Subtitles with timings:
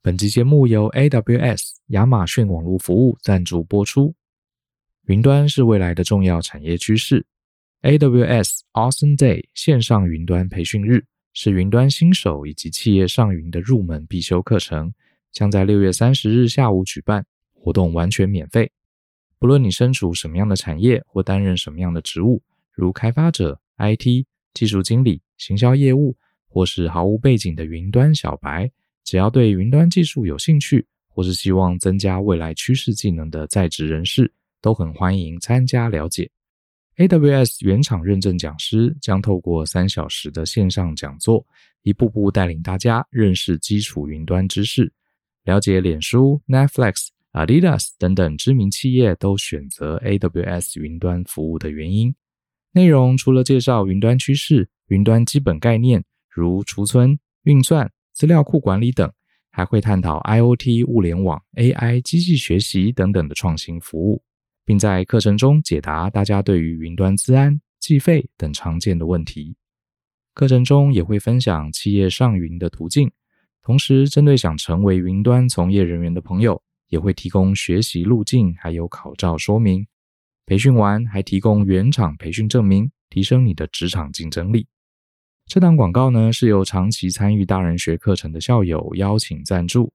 [0.00, 4.14] 本集节目由 AWS 亚马逊网络服务赞助播出。
[5.06, 7.26] 云端是未来的重要产业趋势。
[7.82, 14.94] AWS Awesome Day 线上云端培训日是云端新手以及企业上云的入门必修课程，
[15.32, 18.70] 将在六月三十日下午举办，活动完全免费。
[19.36, 22.40] 不论你身处什么样的产业或担任什么样的职务，
[22.72, 24.24] 如开发者、IT、
[24.54, 26.16] 技术经理、行销业务，
[26.48, 28.70] 或是毫无背景的云端小白，
[29.08, 34.30] 只要对云端技术有兴趣，或是希望增加未来趋势技能的在职人士，
[34.60, 36.30] 都很欢迎参加了解。
[36.98, 41.42] AWS 原厂认证讲师将透过三小时的线上讲座，
[41.84, 44.92] 一步步带领大家认识基础云端知识，
[45.44, 52.14] 了解脸书、Netflix、Adidas 等等知名企业都选择 AWS 云端服务的原因。
[52.72, 59.08] 内容除了介绍云端趋势、云端基本概念，如储存、运算、资料库管理等，
[59.48, 64.24] 还会探讨 IoT、物联网、AI、机器学习等等的创新服务。
[64.64, 69.54] 并在课程中解答大家对于云端资安、计费等常见的问题。
[70.34, 73.12] 课程中也会分享企业上云的途径，
[73.62, 79.86] 同时针对想成为云端从业人员的朋友，也会提供学习路径，还有考照说明。
[80.44, 84.66] 培训完还提供原厂培训证明，提升你的职场竞争力。
[85.48, 89.90] 这档广告呢，是由长期参与大人学课程的校友邀请赞助，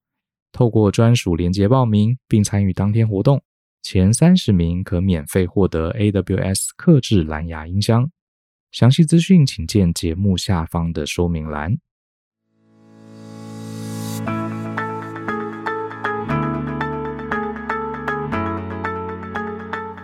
[0.52, 3.40] 透过专属连接报名并参与当天活动。
[3.84, 8.10] 前三十名可免费获得 AWS 客制蓝牙音箱，
[8.72, 11.78] 详细资讯请见节目下方的说明栏。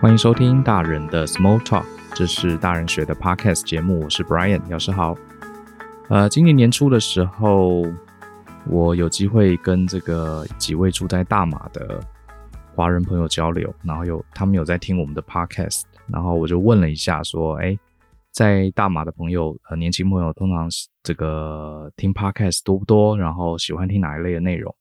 [0.00, 1.84] 欢迎收听大人的 Small Talk，
[2.14, 5.18] 这是大人学的 Podcast 节目，我是 Brian，老师好。
[6.10, 7.86] 呃，今年年初的时候，
[8.66, 12.00] 我有机会跟这个几位住在大马的。
[12.74, 17.78] 华人朋友交流，然后有他们有在听我们的 podcast，然后我就问了一下，说：“哎，
[18.32, 20.68] 在大马的朋友，呃，年轻朋友通常
[21.02, 23.16] 这个听 podcast 多不多？
[23.18, 24.74] 然后喜欢听哪一类的内容？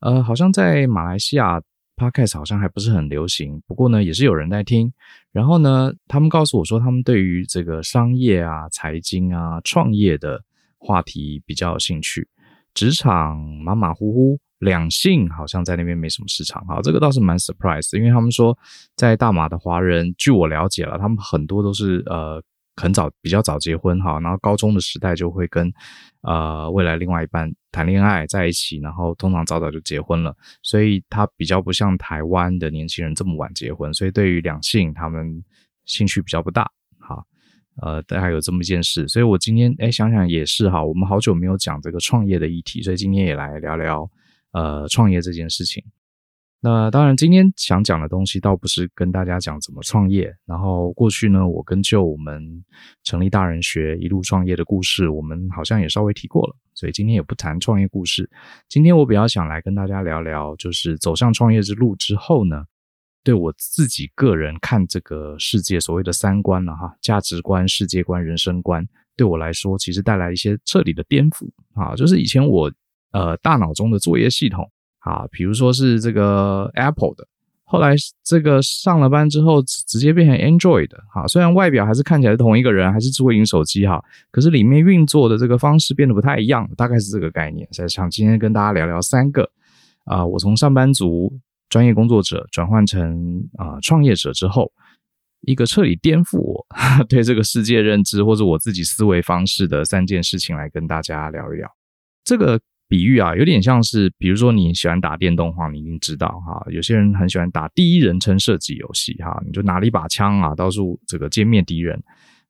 [0.00, 1.60] 呃，好像在马来西亚
[1.96, 4.90] podcast 好像还不是很流行，不过呢，也是有人在听。
[5.30, 10.42] 然后呢，他们告诉我说，他们对于这个商业啊、财经啊、创业的
[10.86, 12.28] 话题比较有兴趣，
[12.72, 18.58] 职场马马虎虎。”两性好像在那边没什么市场，哈，这个倒是蛮 surprise，因为他们说
[18.96, 22.42] 在大马的华人，据我了解了，他们很多都是呃
[22.74, 25.70] 很早比较早结婚哈，然后高中的时代就会跟
[26.22, 35.44] 呃未来另外一半谈恋爱在一起，然后通常早早就结婚了，所以他比较不像台湾的年轻人这么晚结婚，所以对于两性他们
[35.84, 36.66] 兴趣比较不大，
[37.82, 44.10] 呃，大概有这么一件事，所以我今天哎想想也是哈，我们好久没有讲这个创业的议题，所以今天也来聊聊。
[44.52, 45.84] 呃，创业这件事情，
[46.62, 50.34] 那当然，今天想讲的东西倒不是跟大家讲怎么创业。
[50.46, 52.64] 然后过去呢，我跟就我们
[53.04, 58.30] 成立大人学一路创业的故事，我们好像也稍微提过了，所以今天也不谈创业故事。
[58.66, 62.64] 今天我比较想来跟大家聊聊，就是走上创业之路之后呢，
[63.26, 72.72] 对我自己个人看这个世界所谓的三观了哈，价值观、世界观、人生观，对我来说其实带来一些彻底的颠覆啊，就是以前我。
[73.12, 77.26] 呃，大脑中的作业系统啊，比如说是这个 Apple 的，
[77.64, 81.02] 后来这个上了班之后，直接变成 Android 的。
[81.14, 87.66] 哈，虽然外表还是看起来是同一个人，还是智慧型手机哈，可是里面运作的这个方式变得不太一样，大概是这个概念。
[87.72, 89.50] 所以想今天跟大家聊聊三个
[90.04, 91.32] 啊、我从上班族、
[91.76, 94.72] 专业工作者转换成啊、创业者之后，
[95.42, 96.66] 一个彻底颠覆我
[97.06, 101.70] 对这个世界认知或者我自己思维方式的三件事情来跟大家聊一聊
[102.24, 102.58] 这个。
[102.88, 106.64] 比喻啊，有点像是，比如说你喜欢打电动的话，你一定知道哈。
[106.70, 112.00] 有些人很喜欢打第一人称射击游戏哈，你就拿了一把枪啊，到处这个歼灭敌人。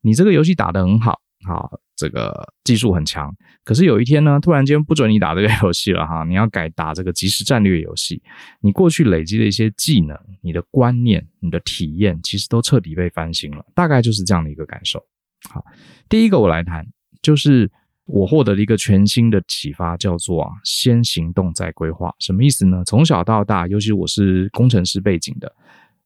[0.02, 3.32] 你这个游戏打得很好，哈，这个技术很强。
[3.64, 8.20] 可是有一天呢，突然间不准你打这个游戏了哈，你要改打这个即时战略游戏。
[8.60, 13.64] 你过去累积的一些技能、你的观念、你的体验，其实都彻底被翻新了。
[13.74, 15.00] 大概就是这样的一个感受。
[15.48, 15.64] 好，
[16.08, 16.86] 第一个我来谈，
[17.22, 17.70] 就是。
[18.08, 22.14] 我获得了一个全新的启发，叫做啊，先行动再规划。
[22.20, 22.84] 什么意思呢？
[22.84, 25.52] 从小到大，尤其我是工程师背景的，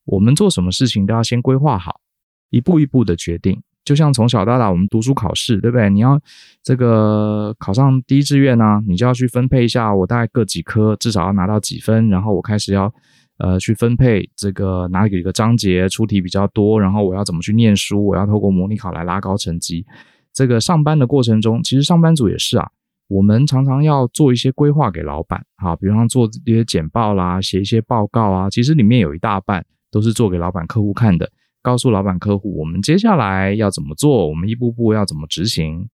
[0.06, 2.00] 我们做什么事情都要先规划好，
[2.48, 3.62] 一步一步的决定。
[3.84, 5.88] 就像从小到大，我们读书考试，对不对？
[5.90, 6.20] 你要
[6.62, 12.92] 这个考上第一志愿呢，你就要去分配一下，我大概各几科至少要拿到几分，然后我开始要
[13.38, 19.84] 呃去分配这个哪几个章节出题比较多，然后我要怎么去念书，我要透过模拟考来拉高成绩。
[20.32, 22.68] 这个上班的过程中，其实上班族也是啊。
[23.08, 31.28] 我们常常要做一些规划给老板，哈，比方做一些简报啦，写一些报告啊，其实里面有一大半都是做给老板客户看的，
[31.62, 35.88] 告诉老板客户我们接下来要怎么做，我们一步步要怎么执行，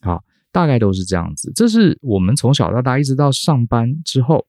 [0.00, 1.52] 好，大概都是这样子。
[1.54, 4.46] 这是我们从小到大一直到上班之后，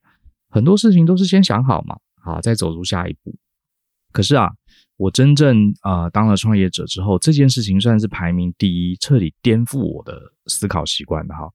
[0.49, 3.35] 很多事情都是先想好嘛，好，再走出下一步。
[4.11, 4.51] 可是啊，
[4.97, 11.49] 我真正啊、呃、当了创业者之后，这件事情算是排名第一，彻底颠覆我的思考习惯的哈。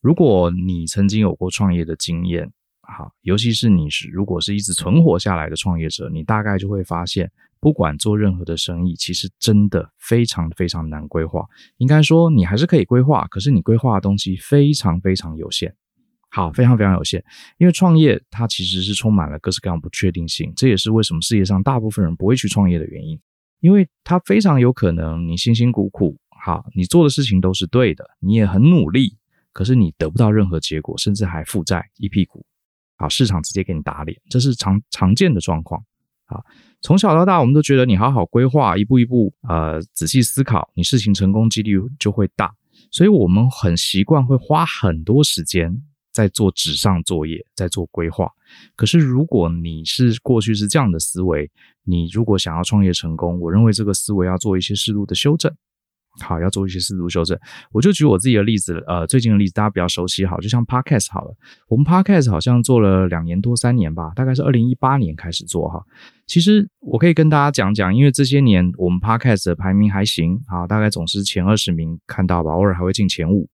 [0.00, 2.50] 如果你曾经有过创业的经验，
[2.82, 7.30] 好，尤其是你是如果是一直存活下来的创业者，你大概就会发现，
[7.60, 11.46] 不管做任何的生意，其实真的非常非常难规划。
[11.78, 15.74] 应该说，你还是可以规划，可是你规划的东西非常非常有限，
[16.28, 17.24] 好，非常非常有限。
[17.58, 23.18] 因为创业它其实是充满了各式各样不确定性，这也是为什么世界上大部分人不会去创业的原因，
[23.60, 29.16] 因为它非常有可能你辛辛苦苦，好，你做的事情都是对的，你也很努力。
[29.52, 32.42] 可是你得不到任何结果，甚至还负债一屁股，
[32.96, 35.82] 好，市场直接给你打脸，这是常常见的状况。
[36.26, 36.40] 啊，
[36.80, 42.54] 从小到大，我们都觉得你好好规划，一步一步，呃，仔细思考，你事情成功几率就会大。
[42.90, 48.30] 所以我们很习惯会花很多时间在做纸上作业，在做规划。
[48.76, 51.50] 可是如果你是过去是这样的思维，
[51.84, 55.54] 你如果想要创业成功，我认为这个思维要做一些适度的修正。
[56.20, 57.38] 好，要做一些适度修正。
[57.72, 60.26] 我就举我自己的例子，呃，最近的例子大家比较熟悉。
[60.26, 61.34] 好，就像 Podcast 好了，
[61.68, 65.82] 我们 Podcast 好像做了两年多三年吧，大概是二零一八年开始做哈。
[66.26, 73.48] 其实我可以跟大家讲讲，因为这些年我们 Podcast 的排名还行，啊，大概总是前二十名看到吧，偶尔还会进前五。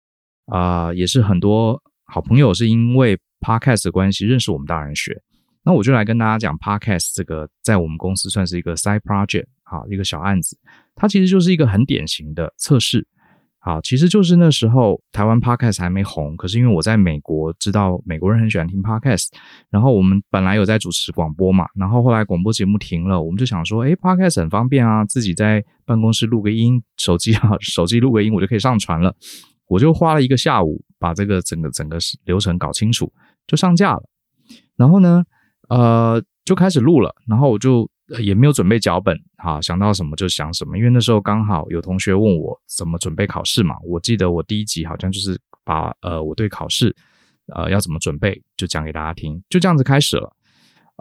[0.47, 5.21] 啊、也是很多好朋友是因为 Podcast 的关系认识我们大人学。
[5.67, 10.57] 那我就来跟大家讲 Podcast 这个，在我们公司算是一个 side project，啊，一个小案子。
[10.95, 13.05] 它其实就是一个很典型的测试，
[13.59, 19.27] 啊，其实就是那时候台湾 Podcast 还没红，可是因为我在美国知道美国人很喜欢听 Podcast，
[19.69, 29.13] 然后我们本来有在主持广播嘛，然后后来广播节目停了，我们就想说，诶，Podcast 很方便啊，自己在办公室录个音，手机啊， 手机录个音，我就可以上传了。
[29.67, 33.13] 我就花了一个下午把这个整个整个流程搞清楚，
[33.49, 34.03] 就上架了。
[34.77, 35.25] 然后呢，
[35.69, 37.89] 呃，就开始录了，然后我就
[38.21, 40.79] 也没有准备脚本，哈，想到什么就想什么。
[40.79, 46.95] 因为那时候刚好有同学问我怎么准备考试嘛，我记得我第一集好像就是把呃我对考试
[47.55, 50.33] 呃要怎么准备就讲给大家听，就这样子开始了。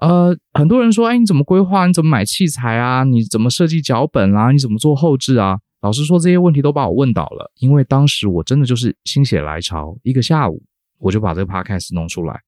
[0.02, 1.86] 呃，很多人说，哎，你怎么规划？
[1.86, 3.04] 你怎么买器材啊？
[3.04, 4.52] 你怎么设计脚本啊？
[4.52, 5.60] 你怎么做后置啊？
[5.82, 10.64] 老实说，这些问题都把我问倒了，因为当时我真的就是心血来潮，一个下午
[10.98, 12.42] 我就把这个 podcast 弄出来，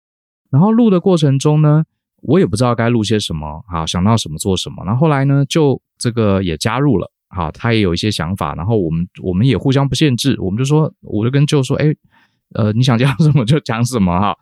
[0.49, 1.83] 然后录的过程中呢。
[2.27, 4.83] 我也不知道该录些什么，啊，想到什么做什么。
[4.83, 8.53] 然后后来呢，就这个也加入了，啊，他也有一些想法。
[8.53, 11.85] 然后我们我们也互相不限制，我们就说，我就跟舅说，哎，
[12.53, 14.35] 呃，你想讲什么就讲什么哈。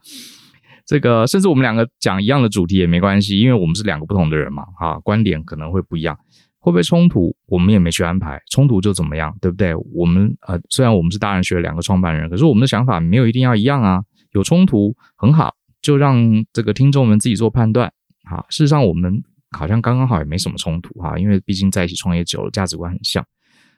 [0.84, 6.18] 这个甚至我们两个讲一样的主题也没关系，因为我们是两个不同的人嘛，哈，观点可能会不一样，
[6.58, 7.36] 会不会冲突？
[7.46, 9.76] 我们也没去安排，冲突就怎么样，对不对？
[9.94, 14.02] 我们呃，虽然我们是大人学两个创办人，可是我们的想法没有一定要一样啊，
[14.32, 15.54] 有冲突很好。
[15.86, 17.94] 就让这个听众们自己做判断，
[18.24, 18.44] 哈。
[18.50, 23.24] 事实上，我们好像刚刚好也没什么冲突，哈，因为毕竟在一起创业久了，价值观很像，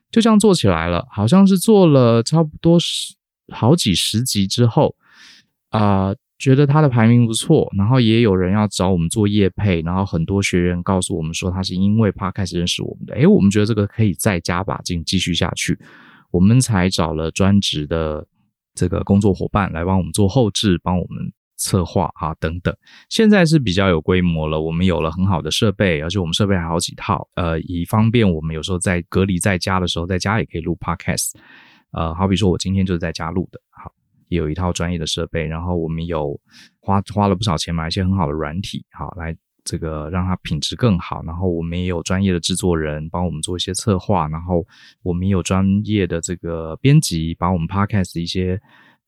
[0.09, 1.05] 就这样做起来了。
[1.11, 3.13] 好像是做了差不多十
[3.53, 4.95] 好几十集之后，
[5.69, 15.77] 啊、呃，觉得他的排名不错，然后也有人要找我们做业配，然后很多学员告诉我们说他是因为 Podcast 认识我们的，诶，我们觉得这个可以再加把劲继续下去，
[16.31, 18.25] 我们才找了专职的
[18.73, 21.33] 这个工作伙伴来帮我们做后置，帮我们。
[21.57, 22.75] 策划啊等等，
[23.09, 24.61] 现在是比较有规模了。
[24.61, 31.31] 我们有了很好的设备，而且我们设备还好几套，呃，以方便我们有时候在隔离在家的时候，在家也可以录 podcast。
[31.91, 33.91] 呃，好比说我今天就是在家录的，好，
[34.27, 35.45] 有一套专业的设备。
[35.45, 36.39] 然后我们有
[36.79, 41.23] 花花了不少钱买一些很好的软体，好，来这个让它品质更好。
[41.23, 44.63] 然后我们也有专业的制作人帮我们做一些策划，然后
[45.01, 48.61] 我们也有专业的这个编辑把我们 podcast 一些。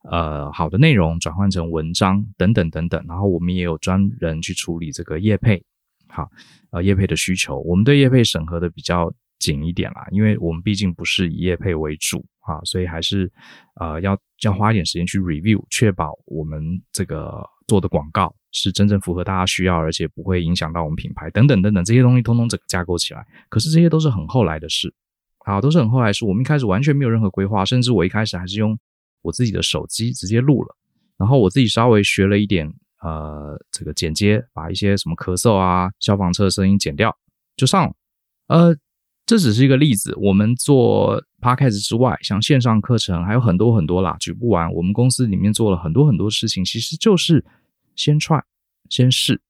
[0.08, 5.62] 呃，好的内容转换成文章等等等等，然后我们也有专人去处理这个业配，
[6.08, 6.26] 好，
[6.70, 13.30] 呃，业配的需求，我们对业配审核的比较紧一点啦，因为我们毕竟不是以业配为主啊，所以还是
[13.78, 23.26] 呃要要花一点时间去 review，确保我们这个做的广告是真正符合大家需要，而且不会影响到我们品牌等等等等这些东西，通通整个架构起来。
[23.50, 24.90] 可是这些都是很后来的事，
[25.44, 28.78] 好，都是很后来的事，我们一开始完全没有任何规划，甚至我一开始还是用。
[29.22, 30.76] 我自己的手机直接录了，
[31.16, 32.72] 然后我自己稍微学了一点
[33.02, 37.16] 呃这个剪接，把一些什么咳嗽啊、消防车的声音剪掉
[37.56, 37.92] 就上了。
[38.48, 38.76] 呃，
[39.26, 40.14] 这只是一个例子。
[40.16, 44.72] 我们做 Podcast 之外，像线上课程还有很多很多啦，举不完。
[44.72, 47.44] 我们公司里面做了很多很多事情，其实就是
[47.94, 48.42] 先踹
[48.88, 49.40] 先试，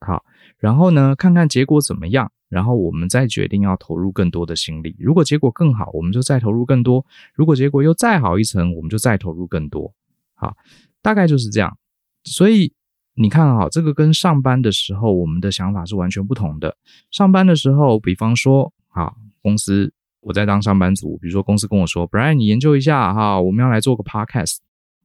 [0.00, 0.24] 好，
[0.58, 4.94] 然后呢，看看结果怎么样，然后我们再决定要投入更多的心力。
[4.98, 7.02] 如果结果更好，我们就再投入更多；
[7.32, 9.94] 如果结果又再好一层，我们就再投入更多。
[10.34, 10.54] 好，
[11.00, 11.78] 大概就是这样。
[12.24, 12.74] 所以
[13.14, 16.76] 你看啊，这个跟上班的时候我们的想法是完全不同的。
[17.10, 19.94] 上班的时候，比方说，啊，公司。
[20.22, 24.58] 我在当上班族，比如说公司跟我说，Brian，你研究一下哈，我们要来做个 podcast，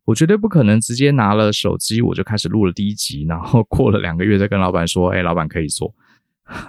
[0.03, 5.95] 我绝对不可能直接拿了手机我就开始录了第一集，然后过了两个月再跟老板说，哎，老板可以做，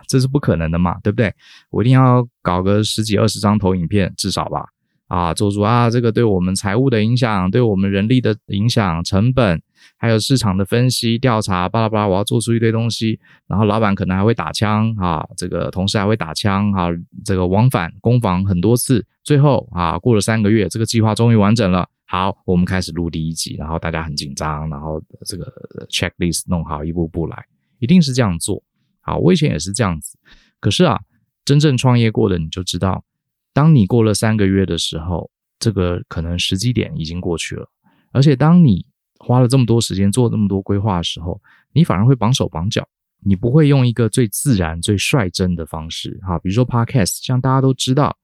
[0.09, 1.33] 这是不可能的嘛，对不对？
[1.71, 4.67] 我一定要搞个十几二十张投影片，至少吧。
[5.09, 9.63] 啊，做出啊，这个对我们财务的影响，对我们人力的影响，成本，
[9.97, 13.17] 还有市场的分析调查，巴拉巴拉，我要做出一堆东西，
[13.47, 16.89] 然后老板可能还会打枪啊，这个同事还会打枪啊，
[17.25, 25.45] 这个往返攻防很多次，最后啊，过了三个月，这个计划终于完整了，好，我们开始录第一集，然后大家很紧张，然后这个
[25.89, 27.45] checklist 弄好，一步步来，
[27.79, 28.61] 一定是这样做。
[29.07, 30.19] 好，我以前也是这样子，
[30.61, 30.99] 可是啊，
[31.45, 33.05] 真正创业过的你就知道。
[33.53, 37.71] 当你过了三个月的时候，这个可能时机点已经过去了。
[38.13, 38.85] 而且，当你
[39.19, 41.41] 花了这么多时间做这么多规划的时候，
[41.73, 42.87] 你反而会绑手绑脚，
[43.21, 46.19] 你不会用一个最自然、最率真的方式。
[46.23, 48.17] 哈，比如说 Podcast，像大家都知道，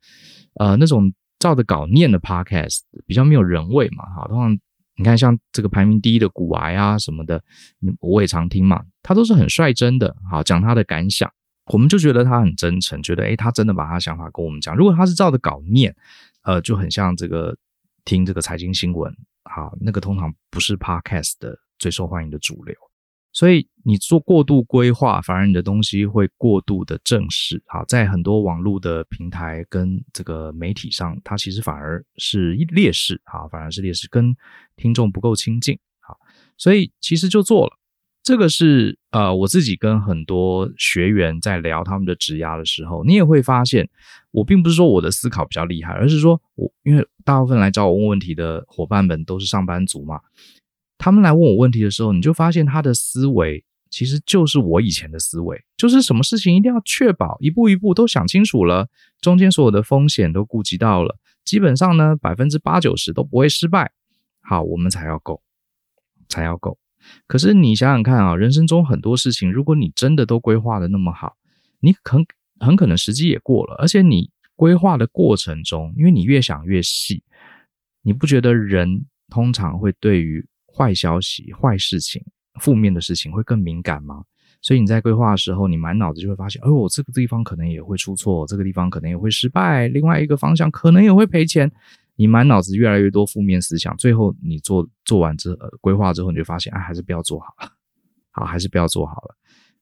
[0.55, 4.05] 呃，那种照着稿念的 Podcast 比较没有人味嘛。
[4.17, 4.59] 哈，通常
[5.02, 7.42] 你看像这个排名第一的股癌啊什么的，
[7.99, 11.28] 我也常听嘛，他都是很率真的，好讲他的感想。
[11.73, 14.76] 我们就觉得他很真诚，觉得诶，他真的把他想法跟我们讲。
[14.76, 15.92] 如果他是照着稿念，
[16.42, 17.56] 呃，就很像这个
[18.04, 22.76] 听这个财经新闻，好，那个通常不是 Podcast 的最受欢迎的主流。
[23.33, 27.62] 所以你做过度规划，反而你的东西会过度的正式。
[27.67, 34.37] 好，在很多网络的平台跟这个媒体上，它其实反而是劣势，好，反而是劣势，跟
[34.77, 35.79] 听众不够亲近。
[36.01, 36.17] 好，
[36.57, 37.79] 所以其实就做了。
[38.25, 43.89] 这个是呃，我自己跟很多学员在聊他们的职涯的时候，你也会发现，
[44.31, 50.21] 我并不是说我的思考比较厉害，而是说我因为大部分来找我问问题的伙伴们都是上班族嘛，
[51.04, 58.87] 他们来问我问题的时候，你就发现他的思维其实就是我以前的思维，就是什么事情一定要确保一步一步都想清楚了，
[59.21, 63.90] 中间所有的风险都顾及到了，基本上呢百分之八九十都不会失败，
[64.42, 65.42] 好，我们才要够
[66.28, 66.78] 才要够。
[67.26, 71.37] 可是你想想看啊，人生中很多事情，如果你真的都规划的那么好，
[71.80, 72.25] 你很
[72.61, 77.25] 很可能时机也过了，而且你规划的过程中，因为你越想越细，
[78.02, 82.23] 你不觉得人通常会对于坏消息、坏事情、
[82.61, 84.25] 负面的事情会更敏感吗？
[84.61, 91.71] 所以你在规划的时候，你满脑子就会发现，哦，我这个地方可能也会出错，这个地方可能也会失败，另外一个方向可能也会赔钱。
[92.14, 97.73] 你满脑子越来越多负面思想，最后你做做完之后规划之后，你就发现，哎，还是不要做好了，
[98.31, 99.37] 好，还是不要做好了。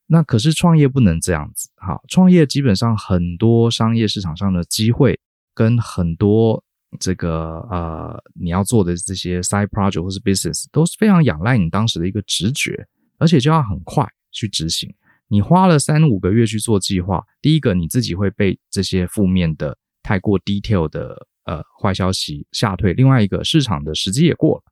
[0.06, 5.20] 那可是创业不能这样子，好，创业基本上很多商业市场上的机会
[5.54, 6.64] 跟很多
[6.98, 12.86] 这个呃你要做的这些 side project 或是 business 都是非常仰赖你当时的一个直觉，
[13.18, 14.92] 而且就要很快去执行。
[15.28, 21.26] 你花了三五个月去做计划，第一个你自己会被这些负面的太过 detail 的。
[21.44, 22.92] 呃，坏消息吓退。
[22.92, 24.62] 另外一个，市场的时机也过了。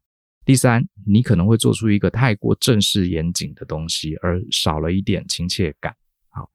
[0.45, 5.97] 第三，你可能会做出一个太过正式严谨的东西，而少了一点亲切感。
[6.29, 6.49] 好，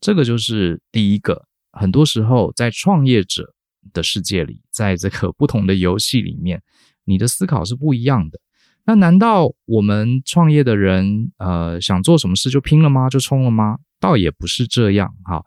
[0.00, 1.46] 这个就是第一个。
[1.70, 3.54] 很多时候，在创业者
[3.92, 6.62] 的世界里，在这个不同的游戏里面，
[7.04, 8.40] 你的思考是不一样的。
[8.84, 13.08] 那难道我们创业的人，呃，想做什么事就拼了吗？
[13.10, 13.78] 就冲了吗？
[14.00, 15.14] 倒也不是这样。
[15.24, 15.44] 哈，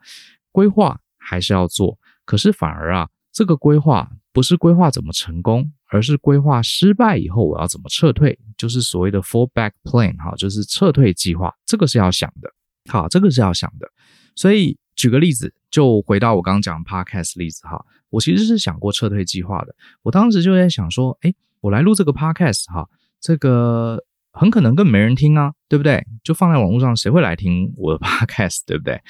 [0.51, 3.09] 规划还是要做，可是反而啊。
[3.33, 12.51] 这个规划不是规划怎么成功，而是规划失败以后我要怎么撤退，就是所谓的 fallback plan 哈，就是撤退计划，这个是要想的。
[12.89, 13.89] 好，这个是要想的。
[14.35, 19.75] 所以举个例子，就回到我刚刚讲 podcast 例子哈，我其实是想过撤退计划的。
[20.03, 22.87] 我当时就在想说，诶，我来录这个 podcast 哈，
[23.19, 26.05] 这个很可能根本没人听啊，对不对？
[26.23, 29.01] 就放在网络上，谁会来听我的 podcast，对不对？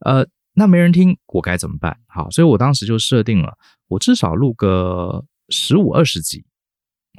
[0.00, 0.26] 呃。
[0.58, 1.94] 那没人听，我该怎么办？
[2.06, 3.58] 好，所以我当时就设定了，
[3.88, 6.46] 我至少录个十五二十集，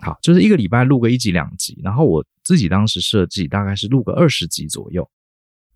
[0.01, 1.79] 好，就是一个礼拜录个一集两集。
[1.83, 5.07] 然后我自己当时设计大概是录个二十集左右。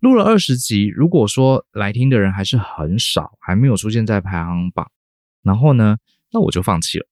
[0.02, 4.90] 录了二十集，如果说来听的人还是很少，还没有出现在排行榜，
[5.42, 5.96] 然后呢，
[6.32, 7.06] 那我就放弃了。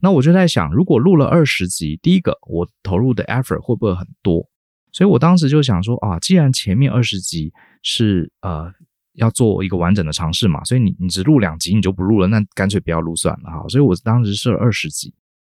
[0.00, 4.46] 那我就在想，如果录了二十集，第一个我投入的 effort 会不会很多？
[4.92, 7.52] 所以我当时就想说啊，既然前面二十集
[7.82, 8.72] 是呃。
[9.18, 13.64] 要做一个完整的尝试嘛，所以你你只录两集你就不录了，那干脆不要录算了哈。
[13.66, 15.10] 所以我当时设了二十集，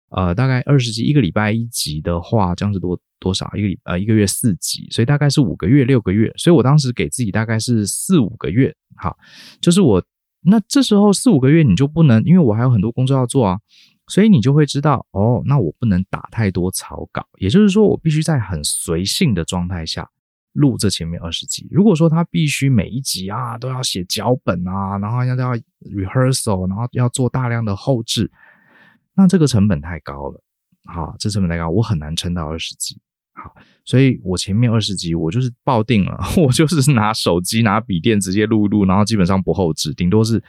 [0.10, 3.50] 呃，大概二十集一个礼拜一集的话，这样是多多少？
[3.56, 6.34] 一个礼呃一个月四集，所以大概是五个月六个月。
[6.38, 9.18] 所以我当时给自己大概是四五个月，好，
[9.62, 10.04] 就是我
[10.42, 13.60] 那这时候四五个月你就不能，因为我还有很多工作要做啊，
[14.08, 20.10] 所以你就会知道哦，那我不能打太多草稿，也就是说我必须在很随性的状态下。
[20.54, 28.30] 录这前面二十集，如果说他必须每一集啊都要写脚本啊，然后要要 rehearsal，然后要做大量的后制，
[29.16, 30.42] 那这个成本太高了，
[30.86, 32.98] 好，这成本太高，我很难撑到二十集，
[33.34, 40.42] 好，所以我前面二十集我就是抱定了， 我就是拿手机拿笔电直接录一录，然后基本上不后置，顶多是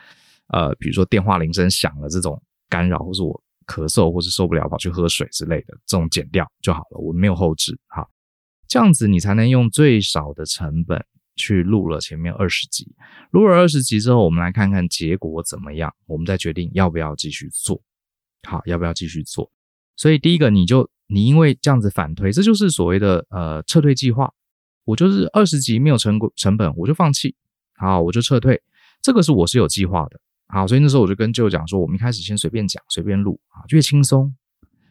[0.48, 8.08] 呃比如说电话铃声响了这种干扰，或是我咳嗽或是受不了跑去喝水之类的这种剪掉就好了，我没有后置，好。
[8.68, 12.86] 这样子你才能用最少的成本去录了前面二十集，
[13.32, 17.82] 录了二十集之后，我们来看看结果怎么样，我们再决定要不要继续做。
[18.42, 19.50] 好，要不要继续做？
[19.96, 24.32] 所以第一个，你就你因为这样子反推，这就是所谓的呃撤退计划。
[24.84, 27.36] 我就是二十集没有成果成本，我就放弃，
[27.76, 28.60] 好，我就撤退。
[29.02, 30.18] 这个是我是有计划的，
[30.48, 34.34] 好，所以那时候我就跟舅讲说，我们一开始先随便讲，随便录啊，越轻松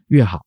[0.07, 0.45] 越好，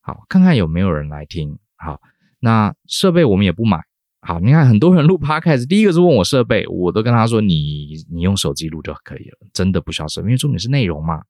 [0.00, 2.00] 好，看看有没有人来听，好。
[2.40, 3.80] 那设备我们也不买，
[4.20, 11.22] 好，你看很多人录 Podcast，第一个是问我设备，我都跟他说，你你用手机录就可以了，真的不需要设备，因为重点是内容嘛，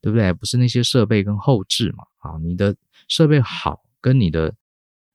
[0.00, 0.32] 对不对？
[0.32, 2.74] 不是那些设备跟后置嘛，啊，你的
[3.08, 4.54] 设备好，跟你的，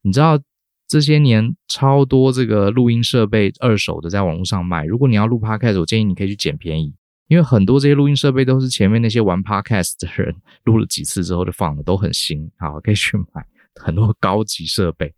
[0.01, 0.39] 你知道
[0.88, 6.94] 这些年超多这个录音设备二手的在网络上卖，如果你要录 Podcast，我建议你可以去捡便宜，
[7.27, 13.46] 因为很多这些录音设备都是前面那些玩 Podcast 的人录了几次之后就放了，都很新，好，可以去买
[13.82, 15.13] 很多高级设备。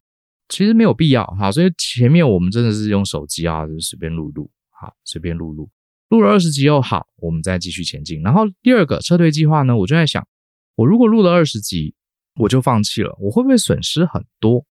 [0.49, 5.69] 其实没有必要，好，所以前面我们真的是用手机啊，就随便录录，好，随便录录，
[6.09, 8.21] 录了二十集又好，我们再继续前进。
[8.21, 10.25] 然后第二个撤退计划呢，我就在想，
[10.75, 11.93] 我如果录了二十集，
[12.39, 14.65] 我就放弃了，我会不会损失很多？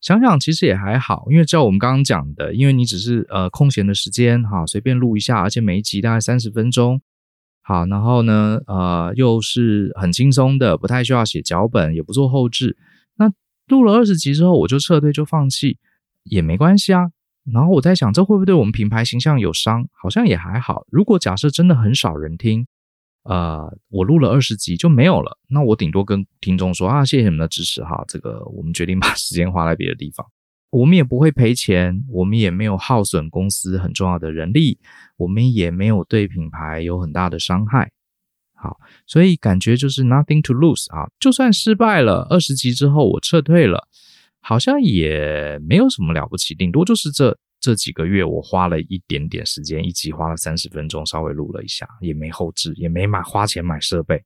[0.00, 7.00] 想想其实也还好，因为照我们刚刚讲的，因为你只是呃空闲的时间哈，随便录一下，而且每一集大概三十分钟，
[7.62, 12.76] 好，然后呢呃又是很轻松的，不太需要写脚本，也不做后置，
[13.16, 13.32] 那。
[13.68, 15.78] 录了二十集之后，我就撤退，就放弃，
[16.24, 17.10] 也没关系啊。
[17.50, 19.88] 然后我在想，这会不会对我们品牌形象有伤？
[19.92, 20.84] 好像也还好。
[20.90, 22.66] 如果假设真的很少人听，
[23.24, 28.04] 呃，我录了二十集就没有了，那我顶多跟听众说啊，谢谢你们的支持哈。
[28.06, 30.26] 这个我们决定把时间花在别的地方，
[30.70, 34.78] 我们也不会赔钱，我们也没有耗损公司很重要的人力，
[35.16, 37.90] 我们也没有对品牌有很大的伤害。
[38.54, 43.88] 好，所以感觉就是 nothing to lose 啊，就算失败了二十集之后我撤退了，
[44.42, 54.22] 好像也没有什么了不起，顶多就是这这几个月我花了一点点时间，一集花了三十分钟，稍微录了一下，也没后置，也没买花钱买设备。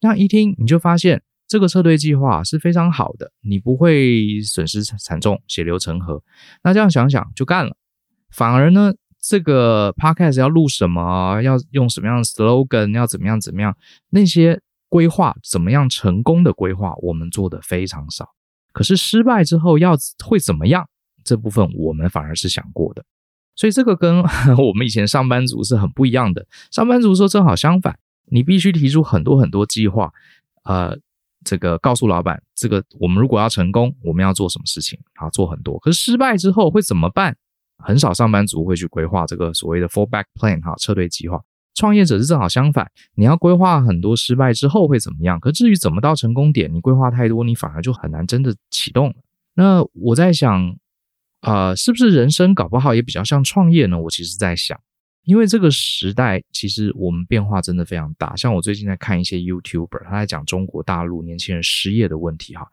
[0.00, 6.22] 那一听你就发现这个撤退计划是非常好的，你不会损失惨重，血流成河。
[6.64, 7.76] 那这样想想就干了，
[8.30, 8.92] 反而呢。
[9.20, 11.42] 这个 podcast 要录什么？
[11.42, 12.94] 要用什么样的 slogan？
[12.94, 13.38] 要怎么样？
[13.40, 13.76] 怎么样？
[14.10, 18.28] 那些规划怎么样成功的规划，我们做的非常少。
[18.78, 20.88] 可是失败之后要会怎么样？
[21.24, 23.04] 这部分我们反而是想过的。
[23.56, 24.22] 所以这个跟
[24.56, 26.46] 我们以前上班族是很不一样的。
[26.70, 30.12] 上班族说正好相反，你必须提出很多很多计划，
[30.62, 30.96] 呃，
[31.44, 34.96] 这个告诉老板，这个我们如果要成功，我们要做什么事情？
[35.14, 35.76] 啊，做很多。
[35.80, 37.36] 可是失败之后会怎么办？
[37.78, 41.42] 很少上班族会去规划这个所谓的 fallback plan 哈，撤退计划。
[41.78, 45.38] 创业者是正好相反，你要规划很多失败之后会怎么样。
[45.38, 49.14] 可至于怎么到成功点，你规划太多，你反而就很难真的启动了。
[49.54, 50.76] 那我在想，
[51.42, 53.96] 呃，是不是人生搞不好也比较像创业呢？
[53.96, 54.76] 我其实在想，
[55.22, 58.34] 因为这个时代其实我们变化真的非常大。
[58.34, 62.66] 像我最近在看一些 YouTuber，他在讲中国大陆年轻人失业的问题哈，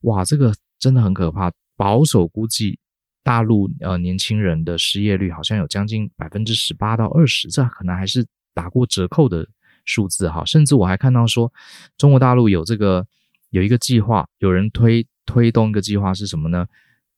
[0.00, 1.52] 哇，这个真的很可怕。
[1.76, 2.78] 保守估计。
[3.26, 8.24] 大陆呃年轻人的失业率好像有将近百分之十八到二十，这可能还是
[8.56, 9.46] 打过折扣的
[9.84, 10.42] 数字哈。
[10.44, 11.52] 甚至我还看到说，
[11.96, 13.06] 中国大陆有这个
[13.50, 16.66] 有一个计划，有人推推动一个计划是什么呢？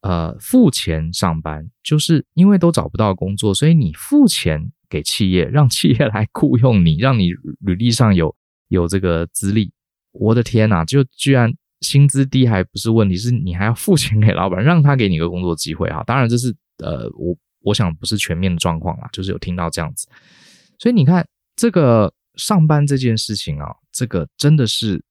[0.01, 8.35] 呃，付钱上班，就是因为都找不到工作，所以你付钱给企业，让企业来雇佣你，让你履历上有
[8.68, 9.72] 有这个资历。
[10.12, 11.55] 我的天呐，就居然。
[11.81, 16.03] 薪资低还不是问题，是你还要付钱给老板，让他给你个工作机会哈。
[16.05, 20.09] 当然这是呃，我我想不是全面的状况啦，就是有听到这样子。
[20.79, 25.05] 所以你看这个上班这件事情啊，这个真的是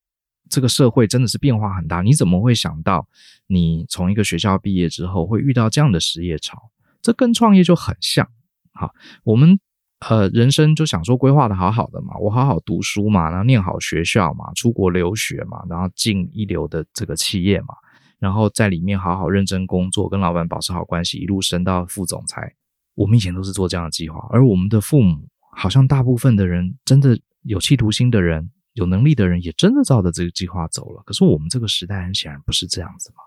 [0.50, 2.02] 这个社会真的是变化很大。
[2.02, 3.08] 你怎么会想到
[3.48, 6.72] 你从一个学校毕业之后会遇到这样的失业潮？
[7.02, 8.28] 这跟创业就很像
[8.74, 9.60] 好，我们
[10.00, 17.76] 呃人生就想说规划的好好的嘛，我好好读书嘛，然后念好学校嘛，出国留学嘛，然后进一流的这个企业嘛，
[18.20, 22.56] 然后在里面好好认真工作，跟老板保持好关系，一路升到副总裁。
[22.96, 31.02] 我们以前都是做这样的计划，而我们的父母好像大部分的人真的有企图心的人，有能力的人也真的照着这个计划走了。
[31.04, 33.24] 可是我们这个时代很显然不是这样子嘛。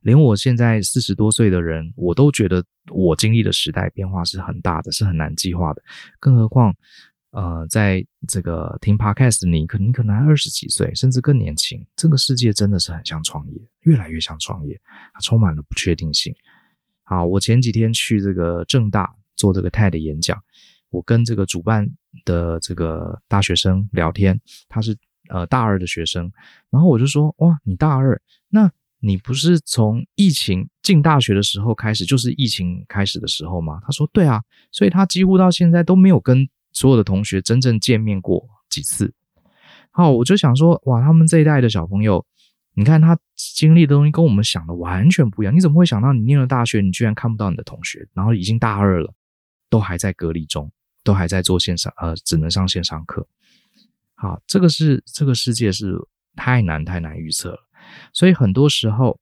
[0.00, 5.82] 连我现在四十多岁的人，我都觉得我经历的时代变化是很大的，是很难计划的。
[6.18, 6.74] 更何况，
[7.32, 11.86] 呃，在这个听 Podcast 你可你可能二十几岁，甚至更年轻。
[11.96, 14.80] 这个世界真的是很像创业，越来越像创业，
[15.12, 16.34] 它充满了不确定性。
[17.02, 20.42] 好，我前几天去这个正大做这个 TED 演讲，
[20.94, 21.88] 我跟这个主办
[22.24, 24.96] 的这个大学生聊天，他是
[25.28, 26.30] 呃大二的学生，
[26.70, 28.70] 然后我就说，哇，你大二那。
[29.06, 33.78] 你不是从疫情进大学的时候开始，就是疫情开始的时候吗？
[33.84, 39.12] 他说对啊，所以他几乎到现在都没有跟所有的同学真正见面过几次。
[39.90, 42.24] 好，我就想说，哇，他们这一代的小朋友，
[42.72, 45.54] 你看他经历的东西跟我们想的完全不一样。
[45.54, 49.12] 你怎么会想到你念了大学，你居然看不到你的同学，然后已经大二了，
[49.68, 50.72] 都还在隔离中，
[51.04, 53.24] 都还在做线上，呃，只能上线上课。
[54.14, 55.94] 好，这个是这个世界是
[56.34, 57.58] 太难太难预测了。
[58.12, 59.20] 所以很多时候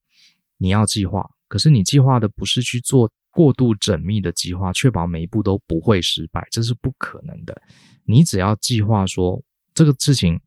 [0.56, 7.60] 你要计划，可是你计划的不是去做过度缜密的计划，确保每一步都不会失败，这是不可能的。
[8.04, 9.42] 你只要计划说
[9.74, 10.40] 这个事情，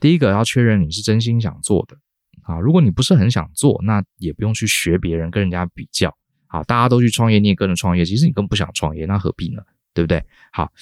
[0.00, 1.96] 第一个要确认你是真心想做的
[2.42, 2.58] 啊。
[2.58, 6.14] 如果你不是很想做，那也不用去学别人跟人家比较。
[6.46, 9.62] 好，大家都去创业，你也跟着创业，其实你更不想创业，那何必呢？
[9.94, 10.24] 对不对？
[10.52, 10.72] 好，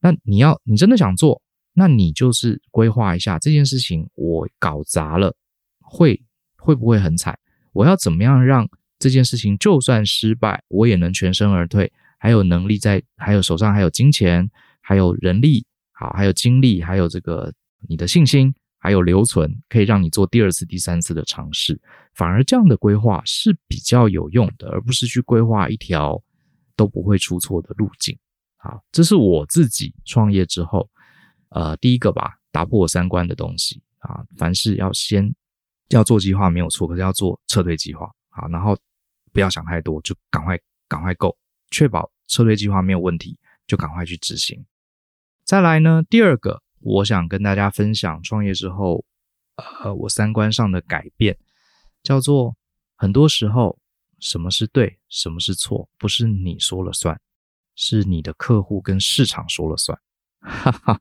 [0.00, 1.40] 那你要你真的想做，
[1.74, 5.34] 那你就是规划一下这件事情，我搞砸了。
[5.80, 6.22] 会
[6.58, 7.38] 会不会很惨？
[7.72, 11.90] 我要怎么样让这件事情就算失败，我也能全身而退？
[12.18, 14.50] 还有能力在，还有手上还有金钱，
[14.82, 17.50] 还有人力，好，还有精力，还有这个
[17.88, 21.80] 你的信心，还有留存，可以让你做第二次、第三次的尝试。
[22.12, 26.22] 反而这样的规划是比较有用的，而不是去规划一条
[26.76, 28.18] 都不会出错的路径。
[28.68, 30.88] 好，这是我自己创业之后，
[31.48, 34.22] 呃，第一个吧，打破我三观的东西啊。
[34.36, 35.34] 凡事要先。
[35.90, 38.76] 要做计划没有错，可是要做撤退计划，啊，然后
[39.32, 41.34] 不要想太多，就赶快赶快 go，
[41.70, 44.66] 确保撤退计划没有问题，就赶快去执行。
[45.44, 49.02] 再来呢，第二个，我想跟大家分享创业之后，
[49.56, 51.38] 呃，我三观上的改变，
[52.02, 52.54] 叫做
[52.94, 53.78] 很多时候
[54.18, 57.18] 什么是对，什么是错，不是你说了算，
[57.78, 59.98] 是你的客户跟市场说了算。
[60.40, 61.00] 哈哈，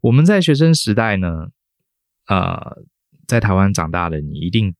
[0.00, 1.50] 我们在学生时代呢，
[2.26, 2.82] 呃。
[3.26, 4.74] 在台湾长大的你一定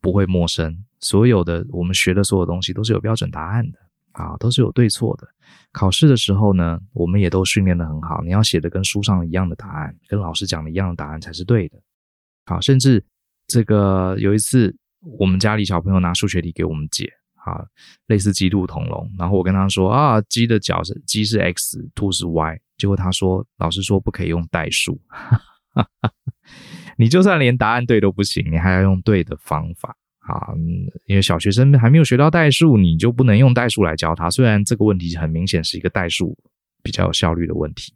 [0.00, 3.78] 不会陌生，所有的我们学的所有东西都是有标准答案的
[4.12, 5.26] 啊，都是有对错的。
[5.72, 11.82] 考试的时候呢，我们也都训练的很好，你要写的跟书上一样的答案，跟老师讲的一样的答案才是对的。
[12.44, 13.04] 好，甚至
[13.48, 14.72] 这个有一次，
[15.18, 17.12] 我们家里小朋友拿数学题给我们解，
[17.46, 17.64] 啊，
[18.08, 25.00] 类似鸡兔同笼，然后我跟他说啊，鸡的脚是鸡是 x，兔是 y，结果他说老师说不可以用代数。
[25.08, 25.40] 哈
[25.72, 26.12] 哈哈。
[26.98, 30.48] 你就算连答案对都不行，你还要用对的方法啊！
[31.04, 34.30] 因为小学生还没有学到代数，你就不能用代数来教他。
[34.30, 36.36] 虽然这个问题很明显是一个代数
[36.82, 37.92] 比较有效率的问题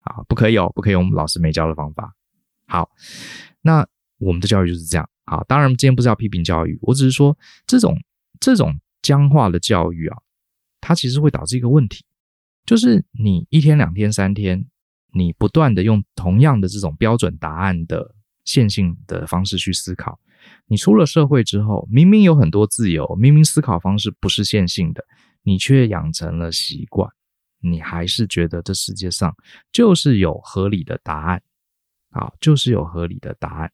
[0.00, 2.14] 啊，不可以哦，不可以用老师没教的方法。
[2.66, 2.88] 好，
[3.60, 3.86] 那
[4.18, 5.06] 我们的教育就是这样。
[5.26, 7.94] 好，当然今天不是要批评教育，我只是说这种
[8.42, 10.18] 这种僵化的教育啊，
[10.82, 12.04] 它其实会导致一个问题，
[12.66, 14.66] 就是你一天、两天、三天，
[15.14, 18.14] 你不断的用同样的这种标准答案的。
[18.44, 20.18] 线性的方式去思考，
[20.66, 25.04] 你出了社会之后，明明有很多自由，明明思考方式不是线性的，
[25.44, 27.08] 你却养成了习惯，
[27.60, 29.32] 你还是觉得这世界上
[29.70, 31.40] 就是有合理的答案，
[32.10, 33.70] 好，就是有合理的答案。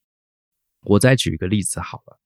[0.83, 2.17] 我再举一个例子好了，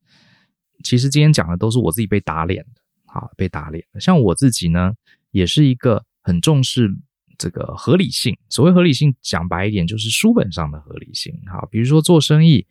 [0.82, 4.00] 其实今天讲的都是我自己被打脸的，好，被打脸的。
[4.00, 4.92] 像我自己呢，
[5.30, 6.94] 也是一个很重视。
[7.38, 11.34] 这个合理性，所谓合理性，讲白一点就是书本上的合理性。
[11.50, 12.64] 好，比如说做生意，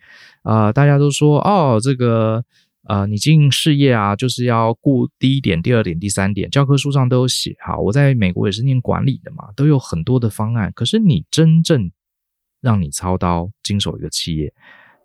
[0.44, 2.42] 呃，大家都说哦，这个
[2.84, 7.54] 呃，你经营事业啊，就是要顾第一点、第二点、第三点，教科书上都有写。
[7.60, 10.72] 好，我在美国也是念管理的嘛，都有很多的方案。
[10.74, 11.92] 可是你真正
[12.62, 14.54] 让你操刀经手一个企业，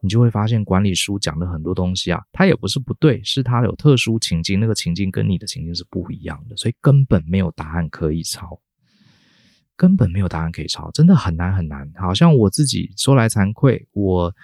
[0.06, 8.60] 你就会发现管理书讲的很多东西啊，它也不是不对，是它有特殊情境，那个情境跟你的情境是不一样的，所以根本没有答案可以抄。
[9.78, 11.86] 根本没有答案可以抄，真的很难很难。
[11.96, 14.34] 好像我自己说来惭愧，我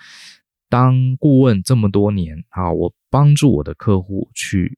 [0.68, 4.76] 当顾问这么多年，啊，我帮助我的客户去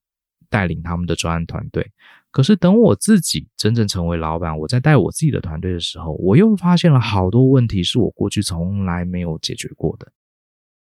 [0.49, 1.91] 带领他们的专案团队。
[2.31, 10.13] 可是等我自己真正成为老板，我在带我自己的团队的时候，我又发现了好多问题是我过去从来没有解决过的。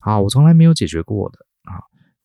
[0.03, 1.79] 好，我从来没有解决过的啊！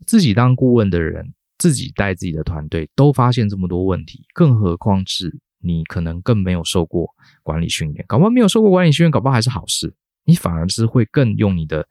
[0.05, 7.09] 自己当顾问的人，自己带自己的团队，都发现这么多问题，更何况是你可能更没有受过
[7.45, 11.87] 管理训练，搞不好没有受过管理训练，搞不好还是好事，你反而是会更用你的。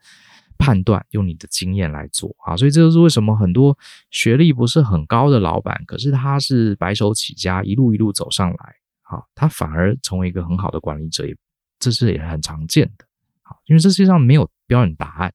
[0.60, 3.78] 判断用你的经验来做啊，所以这就是为什么很多
[4.10, 11.38] 学历不是很高的老板，可是他是白手起家，一路一路走上来，好，他反而成为一个很好的管理者，也
[11.78, 13.06] 这是也很常见的，
[13.43, 15.32] 好，因为这世界上没有标准答案。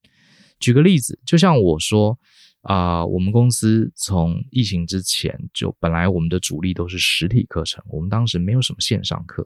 [0.63, 2.19] 举个例子，就像我说
[2.63, 9.45] 啊、我们公司从疫情之前就本来我们的主力都是实体课程，我们当时没有什么线上课，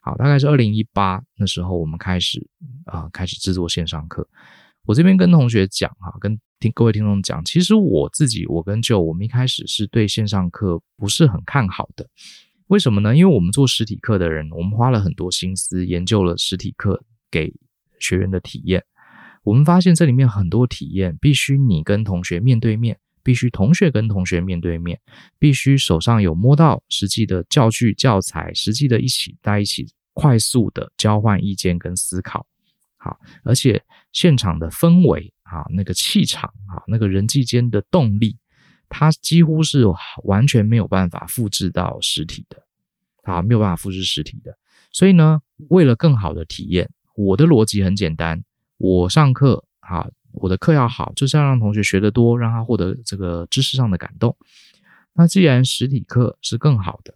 [0.00, 2.48] 好，大概是二零一八那时候我们开始
[2.86, 4.26] 啊、开始制作线上课。
[4.86, 12.08] 我这边跟同学讲哈，跟听各位听众讲，其实我自己，我跟 Joe，我们一开始是对线上课不是很看好的。
[12.68, 13.14] 为什么呢？
[13.14, 17.52] 因为我们做实体课的人，我们花了很多心思研究了实体课给
[18.00, 18.82] 学员的体验。
[19.46, 25.00] 我们发现这里面很多体验必须你跟同学面对面，必须同学跟同学面对面，
[25.38, 32.44] 必须手上有摸到实际的教具教材，实际的一起在一起快速的交换意见跟思考。
[32.96, 33.80] 好，而且
[34.10, 38.36] 现场的氛围啊，那个气场啊，那个人际间的动力，
[38.88, 39.84] 它几乎是
[40.24, 42.60] 完全没有办法复制到实体的，
[43.22, 44.58] 啊，没有办法复制实体的。
[44.90, 48.42] 所以呢，为了更好的体验，我的逻辑很简单，
[48.78, 54.36] 我上课啊，我的课要好，就是要让同学学得多，让他获得这个知识上的感动。
[55.14, 57.14] 那既然实体课是更好的，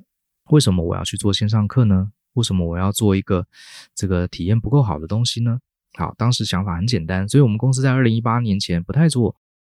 [0.51, 2.12] 为什么我要去做线上课呢？
[2.35, 3.46] 为什么我要做一个
[3.94, 5.61] 这个体验不够好的东西呢？
[5.99, 9.35] 好，当时想法很简单，所以我们公司在二零一八年前不太做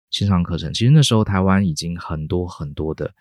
[0.10, 0.74] 线上课程。
[0.74, 3.14] 其实那时候台湾已经很多很多的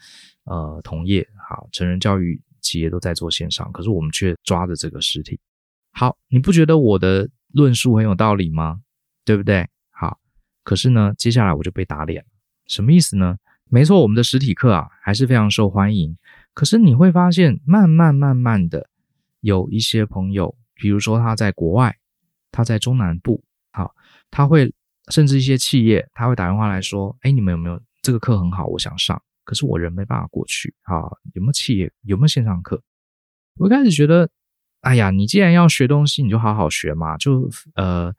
[0.44, 5.38] 呃同业，好，成人教育企业都在做线上，可是我们却抓着这个实体。
[5.92, 8.82] 好，你不觉得我的论述很有道理吗？
[9.24, 9.66] 对不对？
[9.90, 10.20] 好，
[10.62, 12.28] 可是呢，接下来我就被打脸了。
[12.66, 13.38] 什么意思呢？
[13.70, 16.16] 没错，我们的实体课啊还是非常受欢迎。
[16.52, 18.90] 可是你会发现，慢慢慢慢的，
[19.40, 21.96] 有一些朋友，比如说他在国外。
[22.56, 23.96] 他在中南部，好，
[24.30, 24.72] 他会
[25.08, 32.80] 甚至一些企业，他会打电话来说：“哎，你们有没有这个课很好，我想上，可是我人没办法过去，好，有没有企业有没有线上课？”
[33.58, 34.30] 我一开始觉得，
[34.84, 38.12] 哎呀，你既然要学东西，你就好好学嘛，就呃，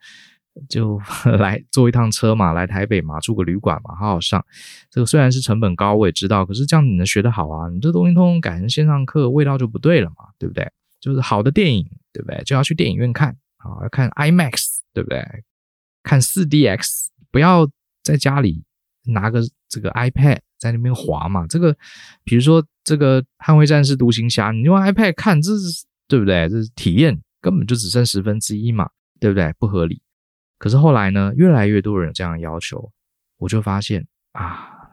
[0.67, 0.99] 就
[1.39, 4.43] 来坐一趟车嘛，来台北嘛，住个旅馆嘛，好好上。
[4.89, 7.69] 这个虽然是成本高，我也知道，可是这样你能学得好啊？
[7.69, 10.69] 你这东西通通改成线上课，味道就不对了嘛，对不对？
[10.99, 12.41] 就是好的电影，对不对？
[12.45, 13.35] 就要去电影院看。
[13.57, 15.23] 啊，要看 IMAX，对不对？
[16.03, 17.67] 看 4DX，不要
[18.03, 18.63] 在家里
[19.05, 21.47] 拿个这个 iPad 在那边滑嘛。
[21.47, 21.75] 这个，
[22.23, 26.47] 比如说这个《捍卫战士独行侠》，你用 iPad 看，这是对不对？
[26.49, 28.89] 这是体验根本就只剩十分之一嘛，
[29.19, 29.53] 对不对？
[29.59, 30.01] 不合理。
[30.57, 32.91] 可是后来呢，越来越多人有这样要求，
[33.37, 34.89] 我就发现啊，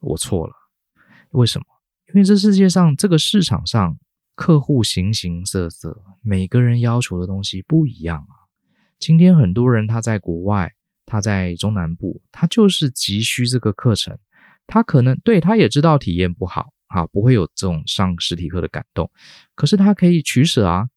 [0.00, 0.54] 我错了。
[1.30, 1.64] 为什么？
[2.08, 3.98] 因为这世界上这个市场上。
[4.34, 8.34] 客户形形色色，每个人要求的东西不一样啊。
[8.98, 10.72] 今天很多人他在国外，
[11.04, 14.18] 他在中南部，他就是急需这个课程。
[14.66, 19.10] 他可能对他也知道体验不好啊，不会有这种上实体课的感动。
[19.54, 20.88] 可是他可以取舍啊，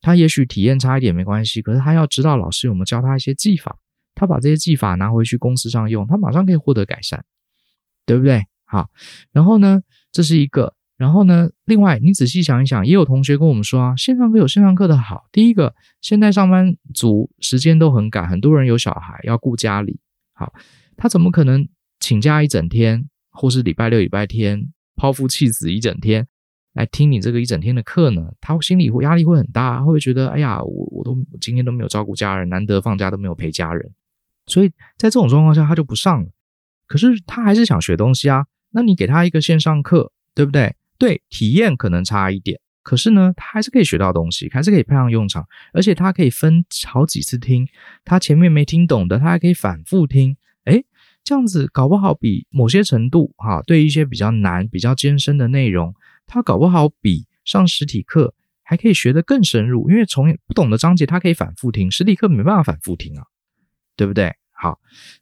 [0.00, 3.76] 他也许体验差一点没关系，可是他要知道老师有没有教他一些技法，
[4.14, 7.22] 他把这些技法拿回去公司上用，他马上可以获得改善，
[8.04, 8.44] 对不对？
[8.64, 8.90] 好，
[9.32, 10.74] 然后呢，这是一个。
[10.96, 15.24] 然后呢，另外你仔细想一想，也有同学跟我们说啊，线上课有线上课的好。
[15.32, 19.98] 第一个，现在上班族时间都很赶，很多人有小孩要顾家里，
[20.34, 20.52] 好，
[20.96, 26.26] 他怎么可能请假一整天，或是礼拜六、礼拜天抛夫弃子一整天
[26.74, 28.32] 来听你这个一整天的课呢？
[28.40, 33.92] 他心里会压力会很大，会不会觉得，哎呀，我我都今天都没有照顾家人，难得放假都没有陪家人，
[34.46, 36.28] 所以在这种状况下他就不上了。
[36.86, 40.74] 可是他还是想学东西啊，那你给他一个线上课，对不对？
[40.98, 47.66] 对，体验可能差一点，可是呢，他还是可以学到东西，还是可以派上用场，而且他可以分好几次听，
[48.04, 50.36] 他前面没听懂的，他还可以反复听，
[51.24, 55.94] 这样子搞不好比某些程度哈，对一些比较难、比较艰深的内容，
[56.26, 63.24] 他搞不好比上实体课还可以学得更深入，因为从不懂的章节他可以反复听，实体课没办法反复听啊，
[63.96, 64.34] 对不对？
[64.52, 64.78] 好，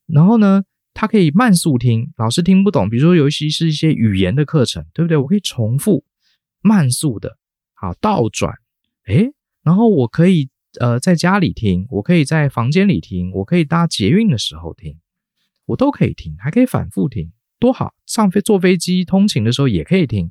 [0.06, 0.64] 然后呢？
[0.94, 5.16] 他可以慢速听，老师听不懂，比如说尤其是一些语言的课程，对不对？
[5.16, 6.04] 我可以重复
[6.60, 7.38] 慢速的，
[7.72, 8.52] 好倒转，
[9.06, 14.98] 诶，然后我可以呃在家里听，我可以在房间里听，我可以搭捷运的时候听，
[15.72, 17.94] 我都可以听，还可以反复听，多好！
[18.06, 20.30] 上飞坐飞机通勤的时候也可以听。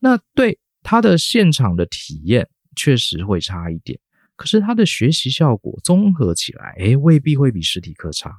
[0.00, 3.98] 那对他的现场的体验确实会差一点，
[4.36, 8.38] 可是他的学习效果综合起来，诶，未必会比实体课差。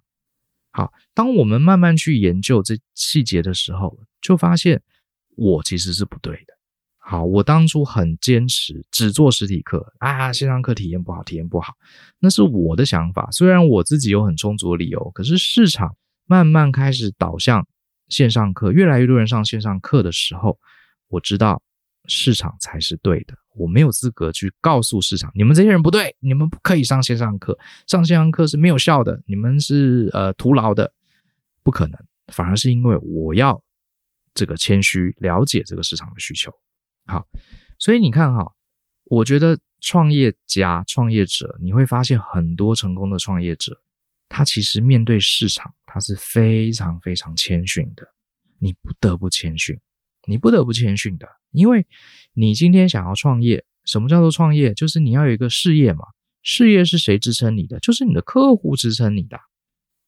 [0.72, 4.82] 好，当我们慢慢去研究这细节的时候，就发现
[5.38, 6.54] 我其实是不对的。
[6.98, 11.76] 好，我当初很坚持只做实体课啊，线上课体验不好，体验不好，
[12.20, 13.30] 那是我的想法。
[13.32, 15.96] 虽然我自己有很充足的理由，可是市场
[16.26, 17.68] 慢慢开始导向
[18.08, 20.60] 线上课，越来越多人上线上课的时候，
[21.08, 21.62] 我知道
[22.08, 23.34] 市场才是对的。
[23.56, 27.58] 我没有资格去告诉市场，你们这些人不对，你们不可以上线上课，
[27.88, 30.92] 上线上课是没有效的，你们是呃徒劳的，
[31.64, 31.98] 不可能。
[32.34, 33.64] 反而是因为我要
[34.34, 36.52] 这个谦虚，了解这个市场的需求。
[37.06, 37.26] 好，
[37.80, 38.52] 所以你看哈，
[39.06, 43.80] 我觉得创业家、创业者，你会发现很多成功的创业者，
[44.30, 48.08] 他其实面对市场，他是非常非常谦逊的。
[48.60, 49.80] 你不得不谦逊，
[50.28, 51.86] 你不得不谦逊的，因为
[52.34, 54.74] 你今天想要创业，什么叫做创业？
[54.74, 56.06] 就是你要有一个事业嘛。
[56.42, 57.80] 事业是谁支撑你的？
[57.80, 59.40] 就是你的客户支撑你的。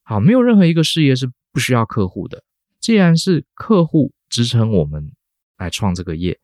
[0.03, 2.43] 好，没有任何一个事业是不需要客户的。
[2.79, 5.11] 既然是客户支撑我们
[5.57, 6.39] 来创这个业。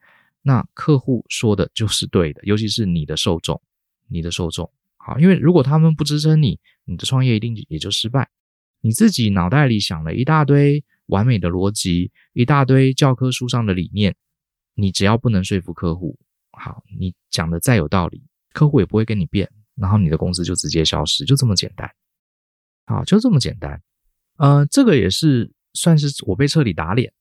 [0.46, 3.62] 那客户说的就是对的，尤其是你的受众，
[4.10, 8.30] 你的受众，好，因为如果他们不支撑你，你的创业一定也就失败。
[8.82, 14.16] 你自己脑袋里想了一大堆完美的逻辑，一大堆教科书上的理念，
[14.74, 16.20] 你只要不能说服客户，
[16.52, 21.90] 好，你讲的再有道理，客户也不会跟你变，然后你的公司就直接消失，就这么简单，
[22.86, 23.82] 好，就这么简单。
[24.38, 27.14] 呃，这个也是算是我被彻底打脸。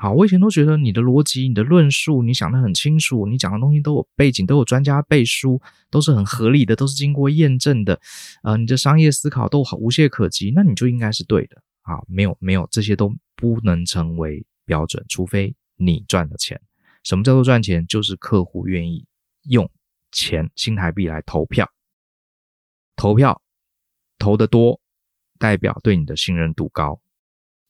[0.00, 8.00] 好，我以前都觉得你的逻辑、你的论述，你想得很清楚，你讲的东西都有背景，都有专家背书，都是很合理的，都是经过验证的。
[8.44, 11.60] 呃，你的商业思考都好无懈可击，那你就应该是对的。
[11.82, 16.60] 好，没有没有，这些都不能成为标准，除非你赚了钱。
[17.02, 17.84] 什么叫做赚钱？
[17.88, 19.04] 就是客户愿意
[19.48, 19.68] 用
[20.12, 21.68] 钱新台币来投票，
[22.94, 23.42] 投票
[24.16, 24.80] 投的多，
[25.38, 27.00] 代表对你的信任度高。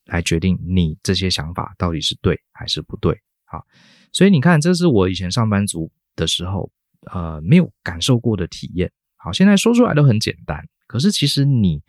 [0.08, 3.64] 来决定你这些想法到底是对还是不对，好，
[4.10, 6.70] 所以你看，这是我以前上班族的时候，
[7.12, 8.90] 呃，没有感受过的体验。
[9.16, 11.82] 好，现在说出来都很简单，可是其实你，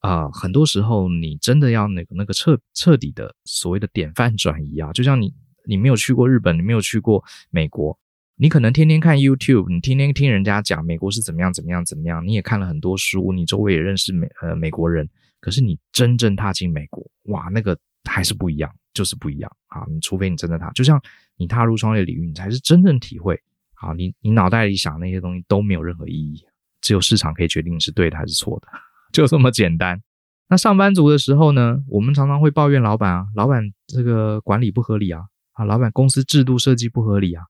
[0.00, 5.32] 啊、呃，很多时候你真的要那个那个彻彻底的所谓的典范转移啊，就像你
[5.66, 7.98] 你没有去过日本，你没有去过美国，
[8.36, 15.08] 你可能天天看 YouTube，你天天听人家讲美国是怎么样怎么样怎么样，你也看了很多书，你周围也认识美呃美国人。
[15.40, 19.84] 可是你真正踏进美国，哇，那个还是不一样，就是不一样啊！
[19.88, 21.00] 你除非你真的踏，就像
[21.36, 23.40] 你踏入创业领域，你才是真正体会。
[23.74, 26.44] 好，你你脑袋里想那些东西都没有任何意义，
[26.80, 28.68] 只有市场可以决定你是对的还是错的，
[29.12, 30.02] 就这么简单。
[30.48, 35.22] 那上班族的时候呢，我们常常会抱怨老板啊，老板这个管理不合理啊，
[35.52, 37.44] 啊，老板公司制度设计不合理啊，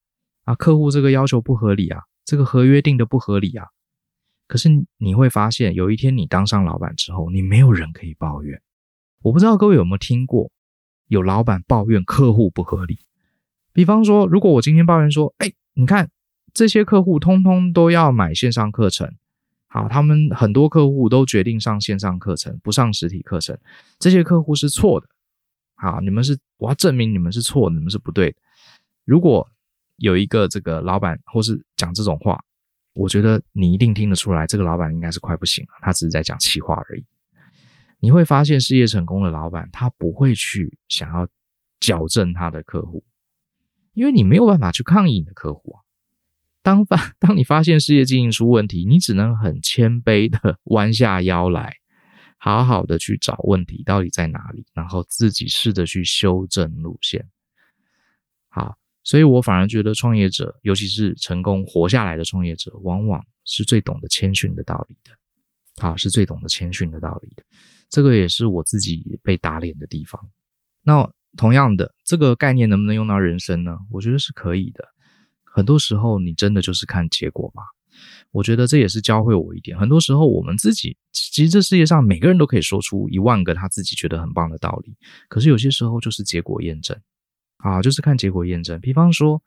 [0.44, 3.66] 啊，客户这个要求不合理啊，这个合约定的不合理啊。
[4.48, 8.60] 可是你会发现，有一天你当上老板之后，你没有人可以抱怨。
[9.22, 10.50] 我不知道各位有没有听过，
[11.06, 12.98] 有老板抱怨客户不合理。
[13.72, 16.10] 比方说，如果我今天抱怨说，哎，你看
[16.54, 19.14] 这些客户通通都要买线上课程，
[19.66, 23.56] 好，他们很多客户都决定上线上课程，不上实体课程，
[23.98, 25.06] 这些客户是错的。
[25.74, 28.38] 好，你们是，我要证明你们是错的，你们是不对的。
[29.04, 29.48] 如果
[29.96, 32.42] 有一个这个老板或是讲这种话，
[32.94, 35.70] 我觉得你一定听得出来，这个老板应该是快不行了。
[35.82, 37.04] 他只是在讲气话而已。
[38.00, 41.28] 你会发现，事业成功的老板，他不会去想要
[41.80, 43.04] 矫正他的客户，
[43.92, 45.80] 因为你没有办法去抗议你的客户啊。
[46.62, 51.76] 当发当你发现事业经营出问题，你只能很谦卑的 弯下腰来，
[52.36, 57.28] 好好的去找问题到底在哪里，然后自己试着去修正路线。
[58.48, 58.76] 好。
[59.08, 65.82] 所以我反而觉得，创业者，尤其是成功活下来的创业者，往往是最懂得谦逊的道理的。
[65.82, 67.42] 啊，是最懂得谦逊的道理的。
[67.88, 70.20] 这个也是我自己被打脸的地方。
[70.82, 73.78] 那同样的，这个概念能不能用到人生呢？
[73.90, 74.84] 我觉得是可以的。
[75.42, 77.62] 很多时候，你真的就是看结果吧。
[78.30, 79.78] 我觉得这也是教会我一点。
[79.78, 84.94] 很多时候，我们自己其实这世界上每个人都可以说出一万个他自己觉得很棒的道理，
[85.30, 87.00] 可是有些时候就是结果验证。
[87.58, 88.80] 啊，就是看结果验证。
[88.80, 89.42] 比方说，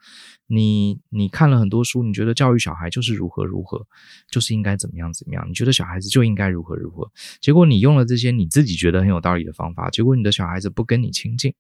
[0.47, 3.86] 你你看了很多书，你觉得教育小孩就是如何如何，
[4.30, 5.45] 就是应该怎么样怎么样。
[5.47, 7.09] 你觉得小孩子就应该如何如何，
[7.39, 11.53] 结果你用了这些你自己觉得很有道理的方法，结果你的小孩子不跟你亲近，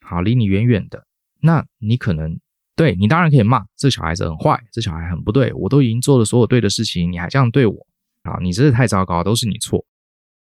[0.00, 1.06] 好，离你远远的。
[1.40, 2.38] 那你可能
[2.74, 7.86] 对你当然可以骂这小孩子很坏，这小孩很不对，我都已经做了所有对的事情，你还这样对我，
[8.22, 9.86] 啊，你真是太糟糕，都是你错。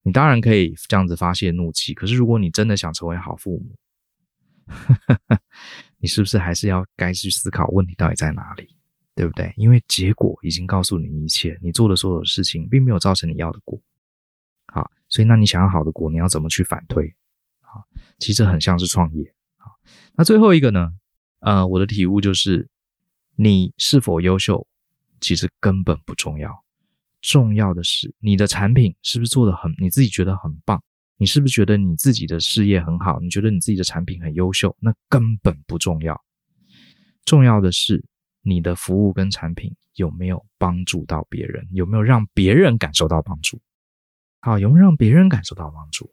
[0.01, 3.75] 你当然可以这样子发泄怒气，可是如果你真的想成为好父母，
[5.99, 8.75] 你是不是还是要该去思考问题到底在哪里，
[9.15, 9.53] 对不对？
[9.57, 13.79] 因为结果已经告诉你一切，你做的所有事情并没有造成你要的果。
[14.67, 17.15] 好，所以那你想要好的果，你要怎么去反推？
[17.61, 17.87] 好，
[18.19, 19.33] 其实很像是创业。
[19.57, 19.71] 好，
[20.13, 20.93] 那最后一个呢？
[21.39, 22.67] 呃，我的体悟就是，
[23.35, 24.67] 你是否优秀，
[25.21, 26.63] 其实根本不重要，
[27.21, 30.83] 重要的是你的产品是不是做得很，你自己觉得很棒。
[31.17, 33.19] 你是不是觉得你自己的事业很好？
[33.19, 34.75] 你觉得你自己的产品很优秀？
[34.79, 36.21] 那根本不重要。
[37.23, 38.03] 重要的是
[38.41, 41.67] 你的服务跟产品有没有帮助到别人？
[41.71, 43.61] 有没有让别人感受到帮助？
[44.41, 46.11] 好，有没有让别人感受到帮助？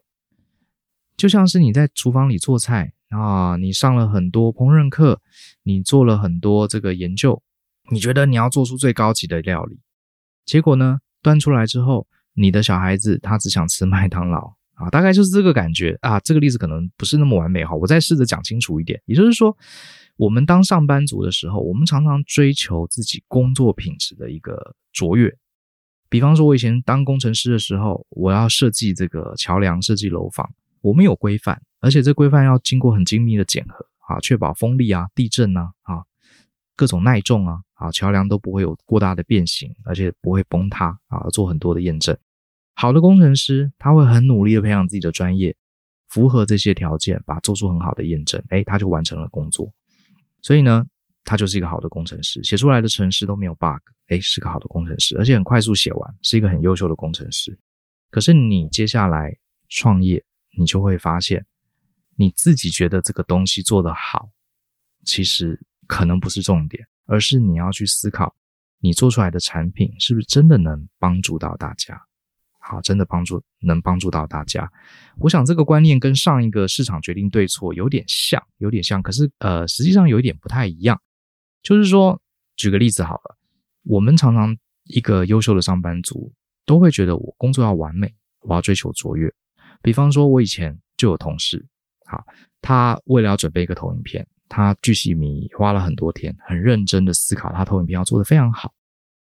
[1.17, 5.21] 就像是你在厨房里做菜啊，你上了很多烹饪课，
[5.61, 7.43] 你做了很多这个研究，
[7.91, 9.79] 你觉得你要做出最高级的料理，
[10.45, 14.55] 结果呢，端出来之后，你的小孩子他只想吃麦当劳。
[14.75, 16.19] 啊，大概就是这个感觉啊。
[16.19, 19.01] 这个例子可能不是那么完美哈，我再试着讲清楚一点。
[19.05, 19.55] 也就是说，
[20.17, 25.35] 我们当上班族的时候，我们常常追求自己工作品质的一个卓越。
[26.09, 30.47] 比方说，我以前当工程师的时候，我要设计这个桥梁、设计楼房，
[30.81, 36.03] 我们有规范，而且这规范要经过很精密的检核啊，确保风力啊、地震啊、啊
[36.75, 42.15] 各种耐重啊、啊桥梁都不会有过大的变形，而且不会崩塌啊，做很多的验证。
[42.75, 45.55] 好的工程师，他会很努力的培养自己的专业，
[46.09, 49.71] 符合这些条件，把做出很好的验证，诶，他就完成了工作。
[50.41, 50.85] 所以呢，
[51.23, 57.57] 他就是一个好的工程师，写出来的程式都没有 bug，诶，是个好的工程师，而且很快速写完，是一个很优秀的工程师。
[58.09, 59.37] 可是你接下来
[59.69, 60.23] 创业，
[60.57, 61.45] 你就会发现，
[62.17, 64.29] 你自己觉得这个东西做得好，
[65.05, 68.35] 其实可能不是重点，而是你要去思考，
[68.79, 72.01] 你做出来的产品是不是真的能帮助到大家。
[72.65, 74.71] 好，真的帮助能帮助到大家。
[75.19, 80.97] 我想这个观念跟上一个市场决定对错有点像，有点像，可是呃，实际上有一点不太一样。
[81.61, 82.21] 就是说，
[82.55, 83.37] 举个例子好了，
[83.83, 84.55] 我们常常
[84.85, 86.31] 一个优秀的上班族
[86.65, 89.29] 都会觉得我工作要完美，我要追求卓越。
[89.81, 91.65] 比方说，我以前就有同事，
[92.05, 92.23] 好，
[92.61, 98.73] 他为了要准备一个投影片，他巨细靡花了很多天，很认真的思考他投影片要做得非常好，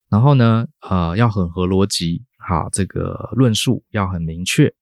[0.10, 2.24] 然后呢，呃，要很合逻辑。
[2.46, 4.74] 好，这个论述要很明确。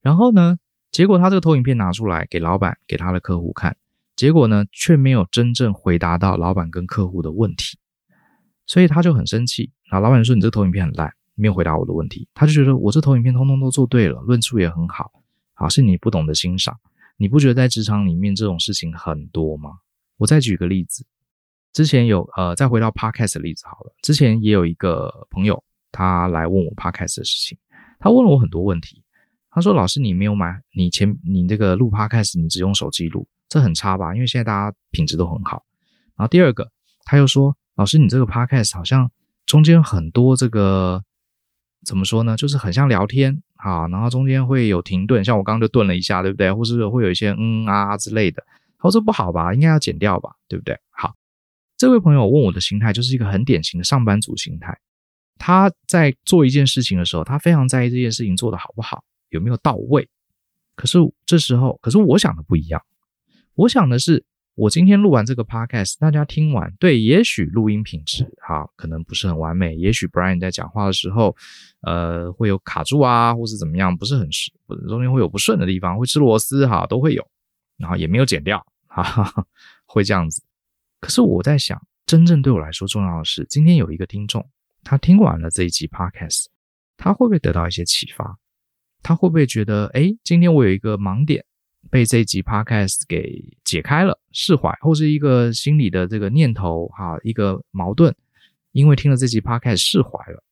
[0.00, 0.58] 然后呢，
[0.90, 3.76] 结果他这个投影片拿出来给老板、给他的客户看，
[4.14, 7.78] 结果呢，却没有真正回答到老板跟客户的问题，
[8.66, 9.70] 所以他就很生气。
[9.90, 15.10] 然后老板说：“你这个投影片很烂，没有回答我的问题。”他就觉得我这投影片通通都做对了，论述也很好，
[15.54, 16.78] 好，是你不懂得欣赏。
[17.16, 19.78] 你不觉得在职场里面这种事情很多吗？
[20.18, 21.04] 我再举个例子，
[21.72, 25.62] 之前有呃，再回到 Podcast 的例子好了，之前也有一个朋友。
[25.92, 27.56] 他来问我 Podcast 的事情，
[28.00, 29.04] 他问了我很多问题。
[29.54, 34.14] 他说：“老师，你没有买，你前你这个录 Podcast，你只用手机录，这很差吧？
[34.14, 35.62] 因为现在大家品质都很好。”
[36.16, 36.70] 然后第二个，
[37.04, 39.10] 他又说：“老师，你这个 Podcast 好像
[39.44, 41.04] 中间很多这个
[41.84, 42.34] 怎么说呢？
[42.34, 46.50] 就是很像聊天啊，然后中间会有停顿，像我刚刚就顿了一下，对不对？
[46.50, 48.42] 或是会有一些嗯啊之类的。
[48.78, 49.52] 他说这不好吧？
[49.52, 50.74] 应该要剪掉吧，对不对？
[50.90, 51.14] 好，
[51.76, 54.78] 这位朋友问我的心态就是一个很典型的上班族心态。
[55.44, 60.08] 他在做一件事情的时候，他非常在意这件事情做得好不好，有没有到位。
[60.76, 62.80] 可是这时候，可是我想的不一样。
[63.56, 64.24] 我想的是，
[64.54, 71.34] 我今天录完这个 podcast，大家听完，对，也许录音品质哈，可能不是很完美，也许 Brian 在讲话的时候，
[71.80, 77.26] 呃，会有卡住啊，或是怎么样，不是很顺，中间会有不顺的地方，会吃螺丝哈，都会有，
[77.78, 79.44] 然后也没有剪掉，哈哈哈，
[79.86, 80.40] 会这样子。
[81.00, 84.48] 可是我在想，真正对我来说重要的是，今天有一个听众。
[84.82, 86.46] 他听完了这一集 podcast，
[86.96, 88.38] 他会不会得到一些启发？
[89.02, 91.44] 他会不会觉得，诶，今天我有一个盲点
[91.90, 98.14] 被这一集 podcast 给解开了，释怀，或是一个心里的这个念头，哈，一个矛盾，
[98.70, 100.42] 因为听了这集 podcast 释怀了。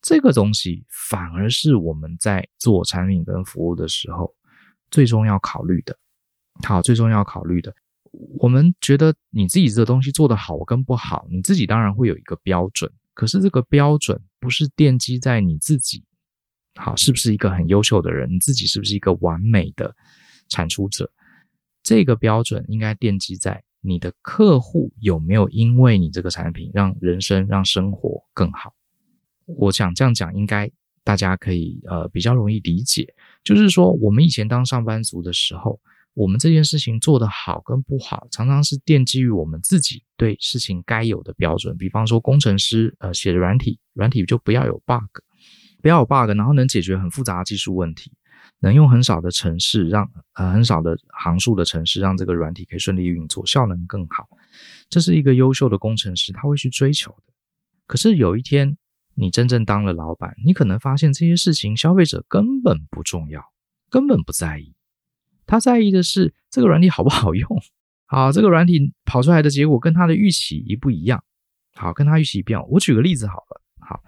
[0.00, 4.34] 这个东西反而是我们在做产品跟服务的时候
[4.90, 5.96] 最重要考虑的。
[6.64, 7.74] 好，最重要考虑的，
[8.38, 12.90] 我们觉得你自己这个东西做得好跟不好，你自己当然会有一个标准。
[13.14, 16.04] 可是这个标准不是奠基在你自己，
[16.74, 18.32] 好，是不是一个很优秀的人？
[18.32, 19.94] 你自己是不是一个完美的
[20.48, 21.10] 产出者？
[21.82, 28.74] 这个标准应该奠基在你的客户有没有因为你这个产品让人生、让生活更好。
[29.46, 30.70] 我想这样讲，应该
[31.04, 33.14] 大家可以呃比较容易理解。
[33.42, 35.80] 就是说，我们以前当上班族的时候。
[36.14, 41.76] 我们这件事情做得好跟不好，常常是奠基于我们自己对事情该有的标准。
[41.76, 45.02] 比方说，工程师呃写的软体，软体就不要有 bug，
[45.80, 48.12] 不要有 bug，然后能解决很复杂的技术问题。
[48.60, 54.28] 能用很少的程式让呃很少的行数的程式让这个软体可以顺利运作，效能更好，
[54.88, 57.32] 这是一个优秀的工程师他会去追求的。
[57.88, 58.76] 可是有一天
[59.14, 63.42] 你真正当了老板，你可能发现这些事情消费者根本不重要，
[63.90, 64.74] 根本不在意，
[65.52, 67.46] 他在意的是这个软体好不好用，
[68.08, 71.22] 好，这个软体跑出来的结果跟他的预期一不一样，
[71.74, 72.66] 好，跟他预期一样。
[72.70, 74.00] 我举个例子好了，好，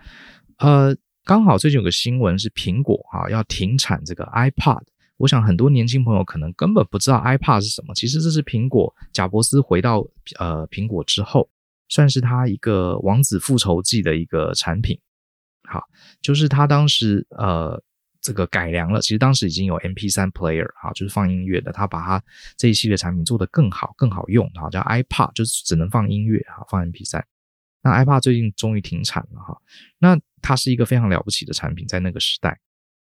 [0.59, 0.97] 呃。
[1.27, 4.83] 刚好最近有个新闻是苹果啊要停产这个 iPod，
[5.17, 7.95] 我想很多年轻朋友可能根本不知道 iPod 是什么。
[7.95, 10.07] 其实这是苹果贾伯斯回到
[10.39, 11.49] 呃苹果之后，
[11.89, 15.01] 算是他一个王子复仇记的一个产品。
[15.67, 15.83] 好，
[16.21, 17.83] 就是他当时呃
[18.25, 22.25] 这个改良了，其实当时已经有 MP3 player 啊，就是放音乐的，他把他
[22.57, 27.23] 这一系列产品做得更好更好用，哈叫 iPod，就是只能放音乐啊，放 MP3。
[27.83, 29.61] 那 iPod 最近终于停产了哈，
[29.99, 32.59] 那它是一个非常了不起的产品，在那个时代。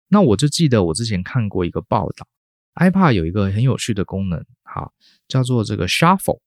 [0.09, 2.27] 那我就记得我之前看过一个报道
[2.75, 4.91] ，iPod 有一个很有趣的功能，哈，
[5.29, 6.41] 叫做这个 Shuffle。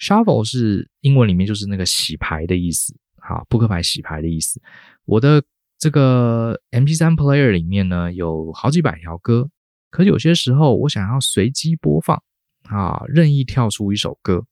[0.00, 4.60] Shuffle 是英文里面就是那个洗牌的意思，哈，扑克牌洗牌的意思。
[5.04, 5.40] 我的
[5.80, 9.48] 这个 MP3 player 里面呢，有好几百条歌，
[9.90, 12.22] 可有些时候我想要随机播放，
[12.68, 14.44] 啊，任意跳出一首歌。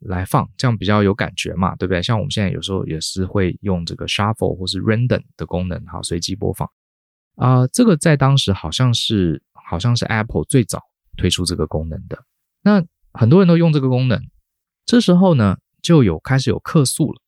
[0.00, 2.02] 来放，这样比较有感觉嘛，对不对？
[2.02, 6.68] 像我们现在有时候也是会用这个 shuffle 或是 random 的功能，好，随机播放
[7.36, 7.68] 啊、呃。
[7.68, 10.82] 这个在当时好像是好像是 Apple 最早
[11.16, 12.22] 推出这个功能的。
[12.60, 14.20] 那很多人都用这个功能，
[14.84, 17.22] 这时候呢就有开始有客诉了。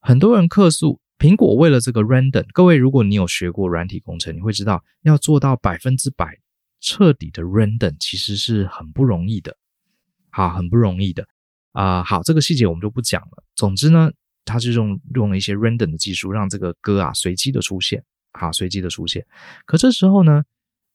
[0.00, 6.38] 很多人客诉苹果为了这个 random，各位如果你有学过软体工程，你会知道要做到百分之百
[6.80, 9.56] 彻底的 random 其实是很不容易的，
[10.30, 11.26] 好，很不容易的。
[11.72, 13.44] 啊、好，这个细节我们就不讲了。
[13.54, 14.10] 总之呢，
[14.44, 18.02] 他是用用了一些 random 的技术，让这个歌啊随机的出现，
[18.32, 19.26] 好，随机的出现。
[19.66, 20.42] 可这时候呢，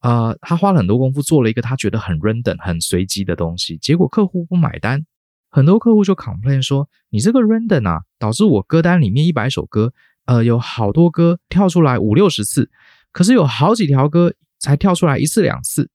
[0.01, 5.05] 呃，他花了很多功夫做了一个他觉得很 random、很随机的东西，结果客户不买单，
[5.49, 9.93] 很多客户就 complain 说，你这个 random 啊，导致我歌单里面一百首歌，
[10.31, 12.71] 呃，有好多歌跳出来五六十次，
[13.11, 15.89] 可是有好几条歌才跳出来一次两次。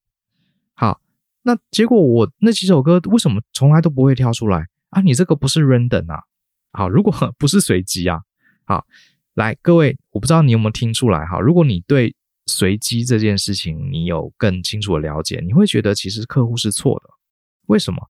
[0.74, 1.00] 好，
[1.40, 4.66] 那结果我那几首歌为什么从来都不会跳出来？
[4.90, 6.20] 啊，你这个不是 random 啊，
[6.72, 8.20] 好，如果 不是随机啊，
[8.66, 8.84] 好，
[9.32, 12.14] 来各位，我不知道你有没有听出来哈，如果你对
[12.44, 17.08] 随机这件事情你有更清楚的了解，你会觉得其实客户是错的，
[17.68, 18.10] 为什么？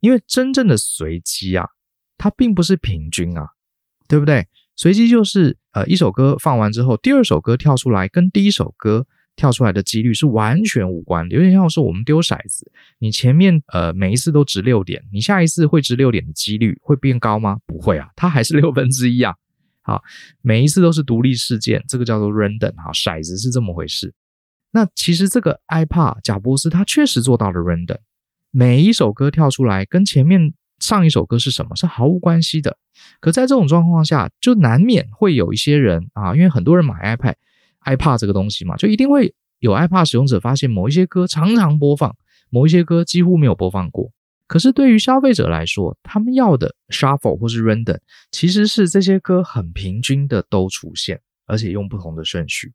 [0.00, 1.68] 因为真正的随机啊，
[2.16, 3.50] 它并不是平均啊，
[4.08, 4.48] 对不对？
[4.76, 9.06] 随机就是呃一首歌放完之后，第二首歌跳出来跟第一首歌。
[9.38, 17.58] 跳出来的几率是完全无关的，有点像是我们丢骰子，你前面呃每一次都值六点，你下一次会值六点的几率会变高吗？
[17.68, 19.34] 不会啊，它还是六分之一啊。
[19.84, 20.02] 好，
[20.40, 22.74] 每一次都是独立事件，这个叫做 random。
[22.76, 24.14] 哈，骰子是这么回事。
[24.70, 27.98] 那其实这个 iPad 贾伯斯他确实做到了 random，
[28.50, 30.54] 每一首歌跳出来跟前面
[30.86, 32.76] 上一首歌是什么是毫无关系的。
[33.20, 37.34] 可在这种状况下，就难免会有一些人啊，因为很多人买 iPad。
[37.86, 42.16] iPod 这个东西嘛，就一定会有 iPad 使用者发现某一些歌常常播放，
[42.50, 44.10] 某一些歌几乎没有播放过。
[44.48, 48.00] 可是对于消费者来说，他们要的 Shuffle 或是 Random
[48.32, 52.72] 其实是这些歌很平均的都出现，而且用不同的顺序。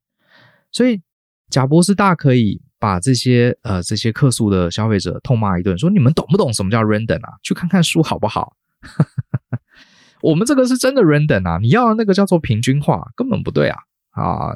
[0.72, 1.02] 所以
[1.50, 7.34] 贾博士大可以把这些呃这些客诉的消费者痛骂一顿，说你们懂不懂什么叫 Random 啊？
[7.44, 8.56] 去看看书好不好？
[10.24, 11.60] 我们这个是真的 Random 啊！
[11.62, 13.78] 你要的那个叫做平均化，根本不对啊
[14.12, 14.50] 啊！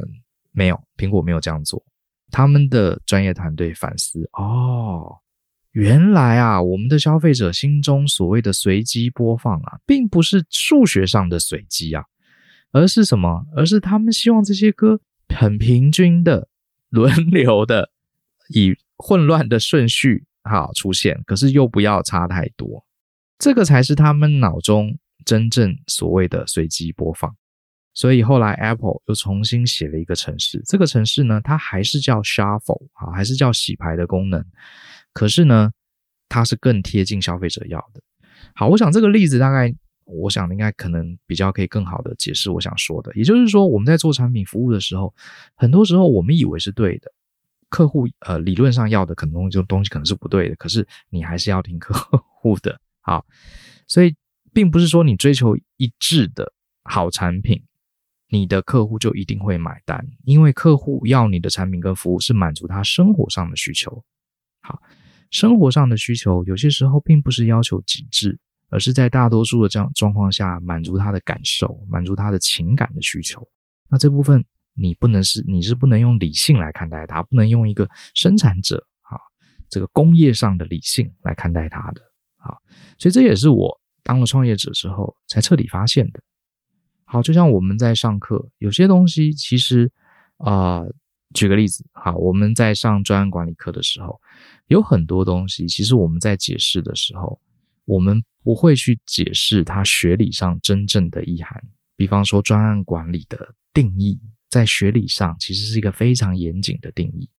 [0.51, 1.83] 没有，苹果没有这样做。
[2.31, 5.17] 他们的专业团队反思，哦，
[5.71, 12.03] 原来啊，我们的消费者心中所谓的随机播放啊，并不是数学上的随机啊，
[12.71, 13.45] 而是什么？
[13.55, 14.99] 而是他们希望这些歌
[15.29, 16.47] 很平均的、
[16.89, 17.91] 轮流的，
[18.49, 22.85] 以混乱的顺序好出现，可是又不要差太多。
[23.37, 27.35] 这个才是他们脑中真正所谓的随机播放。
[27.93, 34.43] 所以后来 Apple 又重新写了一个程式，这个程式呢，它还是叫 Shuffle 啊，还是叫洗牌的功能，
[35.13, 35.71] 可是呢，
[36.27, 38.01] 它是更贴近消费者要的。
[38.53, 39.73] 好，我想这个例子大概，
[40.03, 43.13] 我想应该可能比较可以更好的解释我想说的。
[43.15, 45.13] 也就是说，我们在做产品服务的时候，
[45.55, 47.09] 很多时候我们以为是对的，
[47.69, 51.93] 客户呃理论上要的可能就东西可能是不对的，可是你还是要听客
[52.39, 52.79] 户的。
[53.01, 53.25] 好，
[53.87, 54.15] 所以
[54.53, 56.53] 并不是说你追求一致的
[56.83, 57.63] 好产品。
[58.27, 64.03] 你的客户就一定会买单，因为客户要你的产品跟服务是满足他生活上的需求。
[64.61, 64.81] 好，
[65.29, 68.37] 生活上的需求有些时候并不是要求极致，
[68.69, 73.47] 而是在大多数的这样状况下满足他的感受，满足他的情感的需求。
[73.87, 74.43] 那这部分
[74.75, 79.17] 你不能是你是不能用理性来看待它，不能用一个生产者啊
[79.69, 82.01] 这个工业上的理性来看待它的
[82.37, 82.55] 啊，
[82.97, 86.21] 所以这也是我当了创业者之后才彻底发现的。
[87.05, 89.91] 好，就像我们在上课，有些东西其实
[90.37, 90.83] 啊、
[91.33, 94.19] 举个例子，好，我们在上专案管理课的时候，
[94.67, 97.39] 有很多东西，其实我们在解释的时候，
[97.85, 101.63] 我们不会去解释它学理上真正的意涵。
[101.95, 104.19] 比方说，专案管理的定义。
[104.49, 107.29] 在学理上，其实是一个非常严谨的定义。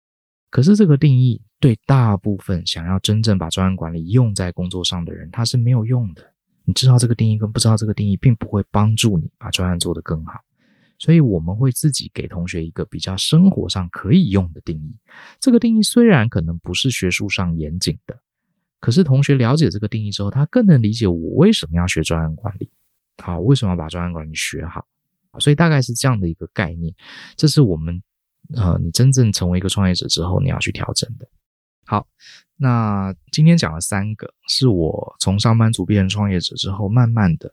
[0.51, 6.23] 可是这个定义对大部分想要真正把专案管理用在工作上的人，它是没有用的。
[6.65, 10.41] 你知道这个定义跟不知道这个定义，并不会帮助你把专案做得更好。
[10.99, 14.97] 所以我们会自己给同学一个比较生活上可以用的定义。
[15.39, 18.19] 这个定义虽然可能不是学术上严谨的，
[18.81, 22.71] 可是同学了解这个定义之后，他更能理解我为什么要学专案管理。
[23.23, 24.87] 好，为什么要把专案管理学好？
[25.39, 26.95] 所以大概是这样的一个概念，
[27.37, 28.03] 这是我们
[28.55, 31.29] 呃，你真正成为一个创业者之后，你要去调整的。
[31.85, 32.07] 好，
[32.57, 37.53] 那今天讲了三个，是我从上班族变成创业者之后，慢慢的，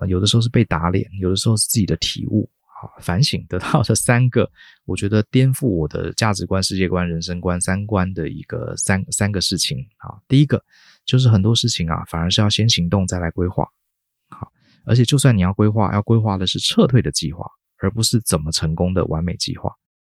[0.00, 4.50] 呃，有的时候是被打脸，有的时候是自己的体悟啊，反省得到的三个，
[4.84, 10.20] 我觉得颠覆我的价值观、世界观、人生观、三观的一个三三个事情啊。
[10.28, 10.62] 第一个
[11.06, 13.66] 就是很多事情啊，反而是要先行动再来规划。
[14.84, 17.44] 而且，就算你要规划，要规划的是撤退的计划，
[17.78, 19.72] 而不是怎么成功的完美计划。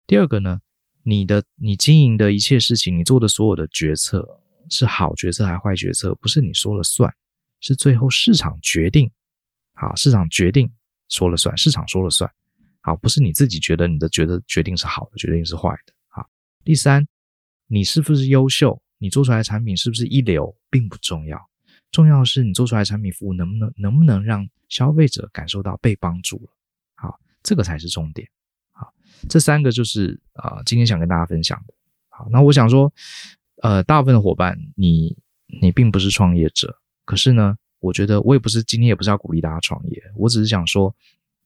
[0.05, 0.59] 第二个呢，
[1.03, 4.27] 你的你经营的一切事情，你做的所有的决策
[4.69, 7.13] 是好决策还是坏决策，不是你说了算，
[7.61, 9.09] 是最后市场决定。
[9.73, 10.69] 好，市场决定
[11.09, 12.29] 说了算，市场说了算。
[12.81, 15.93] 好，不是你自己觉得你的觉得决定是好的，决定是坏的。
[16.07, 16.25] 好，
[16.63, 17.05] 第三，
[17.67, 21.37] 你是不是优秀，你做出来的产品是不是一流，并不重要。
[21.91, 26.49] 重要的是你做出来产品服务能不能能不能让消费者感受到被帮助了？
[26.95, 28.27] 好，这个才是重点。
[28.71, 28.93] 好，
[29.29, 31.73] 这三个就是啊、今天想跟大家分享的。
[32.09, 32.91] 好，那我想说，
[33.61, 35.17] 呃，大部分的伙伴，你
[35.61, 40.93] 你并不是创业者，可是呢，我觉得我也不是今天也不是要鼓励大家创业，我只是想说，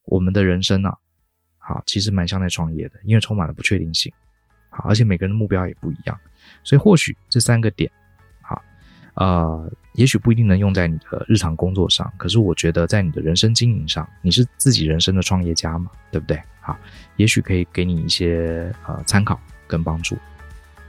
[0.03, 0.97] 我们的人生啊，
[1.57, 4.11] 好，其实蛮像在创业的，因为充满了不确定性。
[4.69, 6.19] 好，而且每个人的目标也不一样，
[6.63, 7.91] 所以或许这三个点。
[9.21, 16.41] 呃，也许不一定能用在你的日常工作上，可是我觉得在你的人生经营上，你是自己人生的创业家嘛，对不对？
[16.59, 16.75] 好，
[17.17, 20.17] 也许可以给你一些呃参考跟帮助。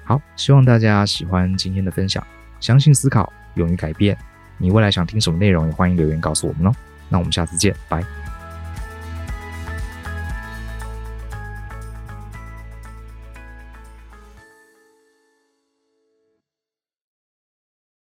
[0.04, 2.26] 好，希望大家喜欢今天的分享，
[2.58, 4.16] 相信思考，勇于改变。
[4.56, 6.74] 你未来想听什么内容，也欢迎留言告诉我们哦。
[7.10, 8.21] 那我们下次见，拜。